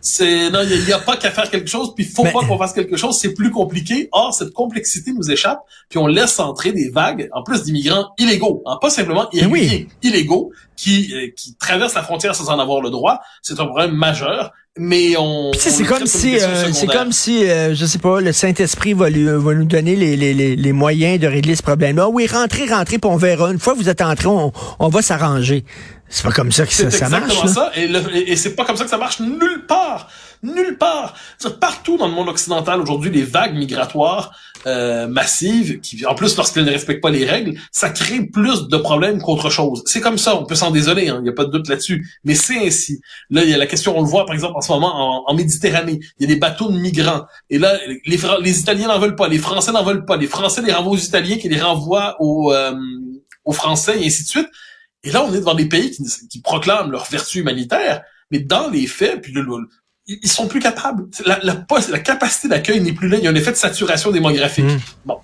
c'est 0.00 0.50
non, 0.50 0.60
il 0.62 0.84
n'y 0.84 0.92
a, 0.92 0.98
pas 0.98 1.16
qu'à 1.16 1.30
faire 1.30 1.50
quelque 1.50 1.68
chose, 1.68 1.94
puis 1.94 2.04
il 2.04 2.10
faut 2.10 2.24
Mais- 2.24 2.32
pas 2.32 2.40
qu'on 2.40 2.58
fasse 2.58 2.72
quelque 2.74 2.96
chose. 2.96 3.18
C'est 3.18 3.32
plus 3.34 3.50
compliqué. 3.50 4.08
Or 4.12 4.34
cette 4.34 4.52
complexité 4.52 5.12
nous 5.12 5.30
échappe, 5.30 5.60
puis 5.88 5.98
on 5.98 6.06
laisse 6.06 6.38
entrer 6.38 6.72
des 6.72 6.90
vagues, 6.90 7.28
en 7.32 7.42
plus 7.42 7.62
d'immigrants 7.62 8.10
illégaux, 8.18 8.62
hein, 8.66 8.78
pas 8.80 8.90
simplement 8.90 9.28
Mais 9.32 9.46
oui. 9.46 9.60
irréguliers, 9.64 9.88
illégaux 10.02 10.52
qui 10.76 11.12
euh, 11.14 11.28
qui 11.36 11.56
traversent 11.56 11.94
la 11.94 12.02
frontière 12.02 12.34
sans 12.34 12.50
en 12.50 12.58
avoir 12.58 12.80
le 12.82 12.90
droit. 12.90 13.20
C'est 13.42 13.58
un 13.60 13.66
problème 13.66 13.92
majeur. 13.92 14.52
Mais 14.78 15.16
on. 15.18 15.52
C'est 15.58 15.82
le 15.82 15.86
comme 15.88 16.06
si, 16.06 16.38
euh, 16.40 16.72
c'est 16.72 16.86
comme 16.86 17.12
si, 17.12 17.44
euh, 17.48 17.74
je 17.74 17.84
sais 17.84 17.98
pas, 17.98 18.20
le 18.22 18.32
Saint-Esprit 18.32 18.94
va, 18.94 19.10
lui- 19.10 19.24
va 19.26 19.54
nous 19.54 19.66
donner 19.66 19.94
les, 19.96 20.16
les, 20.16 20.32
les, 20.32 20.56
les 20.56 20.72
moyens 20.72 21.20
de 21.20 21.26
régler 21.26 21.54
ce 21.56 21.62
problème-là. 21.62 22.08
Oui, 22.08 22.26
rentrez, 22.26 22.64
rentrez, 22.66 22.98
puis 22.98 23.10
on 23.10 23.16
verra. 23.16 23.52
Une 23.52 23.58
fois 23.58 23.74
que 23.74 23.78
vous 23.78 23.90
êtes 23.90 24.00
entré, 24.00 24.28
on, 24.28 24.50
on 24.78 24.88
va 24.88 25.02
s'arranger. 25.02 25.64
C'est 26.08 26.22
pas 26.24 26.32
comme 26.32 26.52
ça 26.52 26.64
que 26.66 26.72
ça, 26.72 26.90
C'est 26.90 26.98
ça 26.98 27.08
marche. 27.10 27.24
exactement 27.32 27.64
là. 27.64 27.72
ça. 27.74 28.12
Et- 28.14 28.32
et 28.32 28.36
c'est 28.36 28.54
pas 28.54 28.64
comme 28.64 28.76
ça 28.78 28.84
que 28.84 28.90
ça 28.90 28.98
marche 28.98 29.20
nulle 29.20 29.64
part. 29.68 30.08
Nulle 30.42 30.76
part. 30.76 31.14
Partout 31.60 31.96
dans 31.96 32.08
le 32.08 32.14
monde 32.14 32.28
occidental 32.28 32.80
aujourd'hui, 32.80 33.10
les 33.10 33.22
vagues 33.22 33.54
migratoires 33.54 34.36
euh, 34.66 35.06
massives, 35.06 35.78
qui 35.80 36.04
en 36.04 36.14
plus 36.16 36.36
lorsqu'elles 36.36 36.64
ne 36.64 36.70
respectent 36.70 37.00
pas 37.00 37.10
les 37.10 37.24
règles, 37.24 37.58
ça 37.70 37.90
crée 37.90 38.24
plus 38.26 38.66
de 38.68 38.76
problèmes 38.76 39.20
qu'autre 39.22 39.50
chose. 39.50 39.82
C'est 39.86 40.00
comme 40.00 40.18
ça, 40.18 40.36
on 40.36 40.44
peut 40.44 40.56
s'en 40.56 40.72
désoler, 40.72 41.04
il 41.06 41.22
n'y 41.22 41.28
a 41.28 41.32
pas 41.32 41.44
de 41.44 41.50
doute 41.50 41.68
là-dessus. 41.68 42.06
Mais 42.24 42.34
c'est 42.34 42.58
ainsi. 42.66 43.00
Là, 43.30 43.44
il 43.44 43.50
y 43.50 43.54
a 43.54 43.58
la 43.58 43.66
question, 43.66 43.96
on 43.96 44.02
le 44.02 44.08
voit 44.08 44.26
par 44.26 44.34
exemple 44.34 44.54
en 44.56 44.60
ce 44.60 44.72
moment 44.72 45.28
en, 45.28 45.34
Méditerranée, 45.34 46.00
il 46.18 46.28
y 46.28 46.30
a 46.30 46.34
des 46.34 46.40
bateaux 46.40 46.70
de 46.70 46.76
migrants. 46.78 47.24
Et 47.48 47.58
là, 47.58 47.78
les, 48.06 48.18
les 48.40 48.60
Italiens 48.60 48.88
n'en 48.88 48.98
veulent 48.98 49.16
pas, 49.16 49.28
les 49.28 49.38
Français 49.38 49.72
n'en 49.72 49.84
veulent 49.84 50.04
pas, 50.04 50.16
les 50.16 50.26
Français 50.26 50.62
les 50.62 50.72
renvoient 50.72 50.92
aux 50.92 50.96
Italiens 50.96 51.38
qui 51.38 51.48
les 51.48 51.60
renvoient 51.60 52.16
aux, 52.20 52.52
euh, 52.52 52.74
aux 53.44 53.52
Français 53.52 54.00
et 54.00 54.06
ainsi 54.06 54.24
de 54.24 54.28
suite. 54.28 54.48
Et 55.04 55.10
là, 55.10 55.24
on 55.24 55.32
est 55.32 55.38
devant 55.38 55.54
des 55.54 55.66
pays 55.66 55.90
qui, 55.90 56.02
qui 56.28 56.40
proclament 56.40 56.90
leur 56.90 57.04
vertu 57.06 57.40
humanitaire, 57.40 58.02
mais 58.30 58.40
dans 58.40 58.68
les 58.68 58.86
faits, 58.86 59.22
puis 59.22 59.32
le- 59.32 59.46
ils 60.06 60.28
sont 60.28 60.48
plus 60.48 60.60
capables. 60.60 61.04
La, 61.26 61.38
la, 61.42 61.54
pos- 61.54 61.90
la 61.90 61.98
capacité 61.98 62.48
d'accueil 62.48 62.80
n'est 62.80 62.92
plus 62.92 63.08
là. 63.08 63.18
Il 63.18 63.24
y 63.24 63.26
a 63.26 63.30
un 63.30 63.34
effet 63.34 63.52
de 63.52 63.56
saturation 63.56 64.10
démographique. 64.10 64.64
Mm. 64.64 64.78
Bon. 65.04 65.18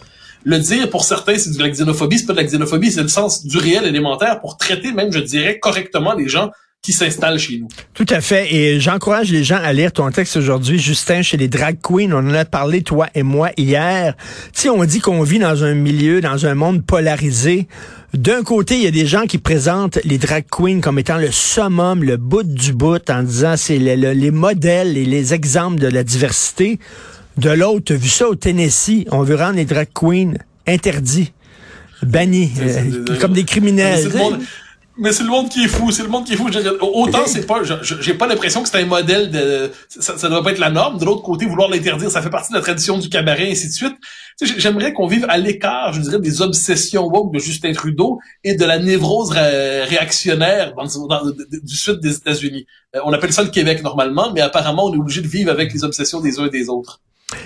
Le 0.44 0.58
dire, 0.58 0.88
pour 0.88 1.04
certains, 1.04 1.36
c'est 1.36 1.56
de 1.56 1.58
la 1.62 1.68
xénophobie. 1.68 2.18
C'est 2.18 2.26
pas 2.26 2.32
de 2.32 2.38
la 2.38 2.44
xénophobie, 2.44 2.92
c'est 2.92 3.02
le 3.02 3.08
sens 3.08 3.44
du 3.44 3.58
réel 3.58 3.84
élémentaire 3.84 4.40
pour 4.40 4.56
traiter 4.56 4.92
même, 4.92 5.12
je 5.12 5.18
dirais, 5.18 5.58
correctement 5.58 6.14
les 6.14 6.28
gens 6.28 6.50
qui 6.80 6.92
s'installent 6.92 7.40
chez 7.40 7.58
nous. 7.58 7.66
Tout 7.92 8.06
à 8.08 8.20
fait. 8.20 8.54
Et 8.54 8.78
j'encourage 8.78 9.32
les 9.32 9.42
gens 9.42 9.58
à 9.60 9.72
lire 9.72 9.92
ton 9.92 10.08
texte 10.12 10.36
aujourd'hui, 10.36 10.78
Justin, 10.78 11.22
chez 11.22 11.36
les 11.36 11.48
drag 11.48 11.78
queens. 11.82 12.12
On 12.12 12.18
en 12.18 12.34
a 12.34 12.44
parlé, 12.44 12.82
toi 12.82 13.08
et 13.16 13.24
moi, 13.24 13.50
hier. 13.56 14.14
Tu 14.54 14.60
sais, 14.62 14.68
on 14.68 14.84
dit 14.84 15.00
qu'on 15.00 15.24
vit 15.24 15.40
dans 15.40 15.64
un 15.64 15.74
milieu, 15.74 16.20
dans 16.20 16.46
un 16.46 16.54
monde 16.54 16.86
polarisé. 16.86 17.66
D'un 18.14 18.42
côté, 18.42 18.76
il 18.76 18.82
y 18.82 18.86
a 18.86 18.90
des 18.90 19.06
gens 19.06 19.26
qui 19.26 19.36
présentent 19.38 19.98
les 20.04 20.16
drag 20.16 20.44
queens 20.50 20.80
comme 20.80 20.98
étant 20.98 21.18
le 21.18 21.30
summum, 21.30 22.02
le 22.02 22.16
bout 22.16 22.42
du 22.42 22.72
bout, 22.72 23.08
en 23.10 23.22
disant 23.22 23.54
c'est 23.56 23.78
le- 23.78 23.96
le- 23.96 24.12
les 24.12 24.30
modèles 24.30 24.96
et 24.96 25.04
les 25.04 25.34
exemples 25.34 25.78
de 25.78 25.88
la 25.88 26.02
diversité. 26.04 26.78
De 27.36 27.50
l'autre, 27.50 27.84
tu 27.86 27.92
as 27.92 27.96
vu 27.96 28.08
ça 28.08 28.26
au 28.28 28.34
Tennessee. 28.34 29.04
On 29.10 29.22
veut 29.22 29.36
rendre 29.36 29.56
les 29.56 29.66
drag 29.66 29.88
queens 29.92 30.32
interdits, 30.66 31.32
bannis, 32.02 32.50
euh, 32.60 33.16
comme 33.20 33.34
des 33.34 33.44
criminels. 33.44 34.10
Mais 35.00 35.12
c'est 35.12 35.22
le 35.22 35.28
monde 35.28 35.48
qui 35.48 35.62
est 35.64 35.68
fou, 35.68 35.92
c'est 35.92 36.02
le 36.02 36.08
monde 36.08 36.24
qui 36.26 36.32
est 36.32 36.36
fou. 36.36 36.50
Je- 36.50 36.58
Autant 36.80 37.18
c'est 37.26 37.46
pas, 37.46 37.60
j'ai 37.82 38.14
pas 38.14 38.26
l'impression 38.26 38.62
que 38.62 38.68
c'est 38.68 38.78
un 38.82 38.84
modèle 38.86 39.30
de, 39.30 39.70
ça, 39.88 40.18
ça 40.18 40.28
doit 40.28 40.42
pas 40.42 40.50
être 40.50 40.58
la 40.58 40.70
norme. 40.70 40.98
De 40.98 41.04
l'autre 41.04 41.22
côté, 41.22 41.46
vouloir 41.46 41.70
l'interdire, 41.70 42.10
ça 42.10 42.20
fait 42.20 42.30
partie 42.30 42.50
de 42.52 42.56
la 42.56 42.62
tradition 42.62 42.98
du 42.98 43.08
cabaret, 43.08 43.48
et 43.48 43.52
ainsi 43.52 43.68
de 43.68 43.72
suite. 43.72 43.94
J'aimerais 44.40 44.92
qu'on 44.92 45.06
vive 45.06 45.24
à 45.28 45.38
l'écart, 45.38 45.92
je 45.92 46.00
dirais, 46.00 46.18
des 46.20 46.42
obsessions 46.42 47.04
woke 47.06 47.32
de 47.32 47.38
Justin 47.38 47.72
Trudeau 47.72 48.18
et 48.44 48.54
de 48.54 48.64
la 48.64 48.78
névrose 48.78 49.30
ré- 49.30 49.84
réactionnaire 49.84 50.74
dans, 50.74 51.06
dans- 51.06 51.30
du 51.62 51.76
sud 51.76 52.00
des 52.00 52.16
États-Unis. 52.16 52.66
Euh, 52.96 53.00
on 53.04 53.12
appelle 53.12 53.32
ça 53.32 53.42
le 53.42 53.50
Québec 53.50 53.82
normalement, 53.82 54.32
mais 54.32 54.40
apparemment 54.40 54.86
on 54.86 54.94
est 54.94 54.98
obligé 54.98 55.20
de 55.20 55.28
vivre 55.28 55.50
avec 55.50 55.72
les 55.72 55.84
obsessions 55.84 56.20
des 56.20 56.38
uns 56.40 56.46
et 56.46 56.50
des 56.50 56.68
autres. 56.68 57.00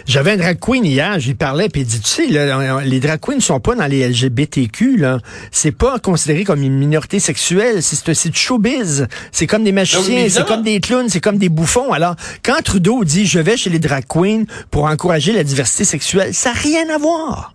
J'avais 0.06 0.32
un 0.32 0.36
drag 0.36 0.58
queen 0.60 0.84
hier, 0.84 1.18
j'y 1.18 1.34
parlais, 1.34 1.68
puis 1.68 1.82
il 1.82 1.86
dit, 1.86 2.00
tu 2.00 2.08
sais, 2.08 2.26
là, 2.28 2.80
les 2.82 3.00
drag 3.00 3.18
queens 3.20 3.40
sont 3.40 3.58
pas 3.58 3.74
dans 3.74 3.86
les 3.86 4.06
LGBTQ, 4.08 4.96
là. 4.96 5.18
C'est 5.50 5.72
pas 5.72 5.98
considéré 5.98 6.44
comme 6.44 6.62
une 6.62 6.76
minorité 6.78 7.18
sexuelle, 7.18 7.82
c'est 7.82 8.14
c'est 8.14 8.28
du 8.28 8.38
showbiz. 8.38 9.08
C'est 9.32 9.46
comme 9.46 9.64
des 9.64 9.72
magiciens, 9.72 10.28
c'est 10.28 10.46
comme 10.46 10.62
des 10.62 10.80
clowns, 10.80 11.08
c'est 11.08 11.20
comme 11.20 11.38
des 11.38 11.48
bouffons. 11.48 11.92
Alors, 11.92 12.14
quand 12.44 12.62
Trudeau 12.62 13.02
dit, 13.04 13.26
je 13.26 13.38
vais 13.40 13.56
chez 13.56 13.70
les 13.70 13.78
drag 13.80 14.04
queens 14.08 14.44
pour 14.70 14.84
encourager 14.84 15.32
la 15.32 15.42
diversité 15.44 15.84
sexuelle, 15.84 16.32
ça 16.32 16.50
n'a 16.52 16.58
rien 16.60 16.88
à 16.94 16.98
voir. 16.98 17.54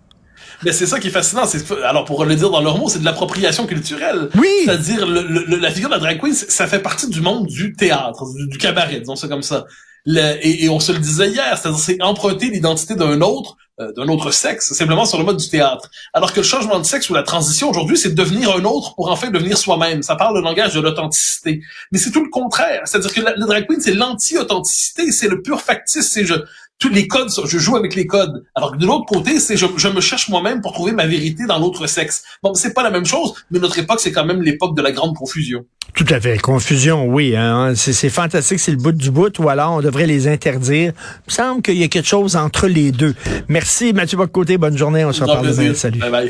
Mais 0.64 0.72
c'est 0.72 0.86
ça 0.86 0.98
qui 0.98 1.08
est 1.08 1.12
fascinant. 1.12 1.46
C'est 1.46 1.64
alors 1.84 2.04
pour 2.04 2.24
le 2.24 2.34
dire 2.34 2.50
dans 2.50 2.60
leurs 2.60 2.78
mots, 2.78 2.88
c'est 2.88 2.98
de 2.98 3.04
l'appropriation 3.04 3.66
culturelle. 3.66 4.28
Oui. 4.36 4.48
C'est-à-dire 4.64 5.06
le, 5.06 5.22
le- 5.22 5.56
la 5.56 5.70
figure 5.70 5.88
de 5.88 5.94
la 5.94 6.00
drag 6.00 6.20
queen, 6.20 6.34
ça 6.34 6.66
fait 6.66 6.80
partie 6.80 7.08
du 7.08 7.20
monde 7.20 7.46
du 7.46 7.74
théâtre, 7.74 8.24
du, 8.34 8.48
du 8.48 8.58
cabaret, 8.58 9.00
disons 9.00 9.14
ça 9.16 9.28
comme 9.28 9.42
ça. 9.42 9.64
Le- 10.06 10.38
et, 10.46 10.68
on 10.68 10.80
se 10.80 10.92
le 10.92 10.98
disait 10.98 11.28
hier, 11.28 11.58
c'est-à-dire 11.58 11.78
c'est 11.80 12.02
emprunter 12.02 12.50
l'identité 12.50 12.94
d'un 12.94 13.20
autre, 13.20 13.56
euh, 13.80 13.92
d'un 13.92 14.08
autre 14.08 14.30
sexe, 14.30 14.72
simplement 14.72 15.04
sur 15.04 15.18
le 15.18 15.24
mode 15.24 15.36
du 15.36 15.48
théâtre. 15.48 15.90
Alors 16.12 16.32
que 16.32 16.40
le 16.40 16.46
changement 16.46 16.78
de 16.78 16.84
sexe 16.84 17.10
ou 17.10 17.14
la 17.14 17.22
transition 17.22 17.70
aujourd'hui, 17.70 17.96
c'est 17.98 18.10
de 18.10 18.14
devenir 18.14 18.50
un 18.56 18.64
autre 18.64 18.94
pour 18.94 19.10
enfin 19.10 19.30
devenir 19.30 19.58
soi-même. 19.58 20.02
Ça 20.02 20.16
parle 20.16 20.36
le 20.36 20.42
langage 20.42 20.74
de 20.74 20.80
l'authenticité. 20.80 21.60
Mais 21.92 21.98
c'est 21.98 22.10
tout 22.10 22.22
le 22.22 22.30
contraire. 22.30 22.82
C'est-à-dire 22.86 23.12
que 23.12 23.20
la 23.20 23.34
drag 23.36 23.66
queen, 23.66 23.80
c'est 23.80 23.94
l'anti-authenticité, 23.94 25.12
c'est 25.12 25.28
le 25.28 25.42
pur 25.42 25.60
factice, 25.60 26.08
c'est 26.08 26.24
je 26.24 26.34
tous 26.78 26.88
les 26.90 27.08
codes, 27.08 27.28
sont- 27.30 27.46
je 27.46 27.58
joue 27.58 27.76
avec 27.76 27.94
les 27.94 28.06
codes. 28.06 28.44
Alors 28.54 28.72
que 28.72 28.76
de 28.78 28.86
l'autre 28.86 29.06
côté, 29.06 29.40
c'est 29.40 29.56
je, 29.56 29.66
je 29.76 29.88
me 29.88 30.00
cherche 30.00 30.28
moi-même 30.28 30.60
pour 30.60 30.72
trouver 30.72 30.92
ma 30.92 31.06
vérité 31.06 31.44
dans 31.46 31.58
l'autre 31.58 31.86
sexe. 31.86 32.22
Bon, 32.42 32.54
c'est 32.54 32.72
pas 32.74 32.82
la 32.82 32.90
même 32.90 33.04
chose, 33.06 33.34
mais 33.50 33.58
notre 33.58 33.78
époque, 33.78 34.00
c'est 34.00 34.12
quand 34.12 34.24
même 34.24 34.42
l'époque 34.42 34.76
de 34.76 34.82
la 34.82 34.92
grande 34.92 35.14
confusion. 35.16 35.64
Tout 35.94 36.04
à 36.10 36.20
fait. 36.20 36.38
Confusion, 36.38 37.06
oui. 37.06 37.34
Hein. 37.34 37.72
C'est 37.74 37.92
c'est 37.94 38.10
fantastique, 38.10 38.60
c'est 38.60 38.70
le 38.70 38.76
bout 38.76 38.92
du 38.92 39.10
bout, 39.10 39.36
ou 39.40 39.48
alors 39.48 39.72
on 39.72 39.80
devrait 39.80 40.06
les 40.06 40.28
interdire. 40.28 40.92
Il 41.26 41.30
me 41.30 41.32
semble 41.32 41.62
qu'il 41.62 41.78
y 41.78 41.82
a 41.82 41.88
quelque 41.88 42.06
chose 42.06 42.36
entre 42.36 42.68
les 42.68 42.92
deux. 42.92 43.14
Merci 43.48 43.92
Mathieu 43.92 44.18
Bocoté, 44.18 44.58
bonne 44.58 44.76
journée, 44.76 45.04
on 45.04 45.12
se 45.12 45.22
reparle 45.22 45.48
demain. 45.56 45.74
Salut. 45.74 45.98
Bye 45.98 46.10
bye. 46.10 46.26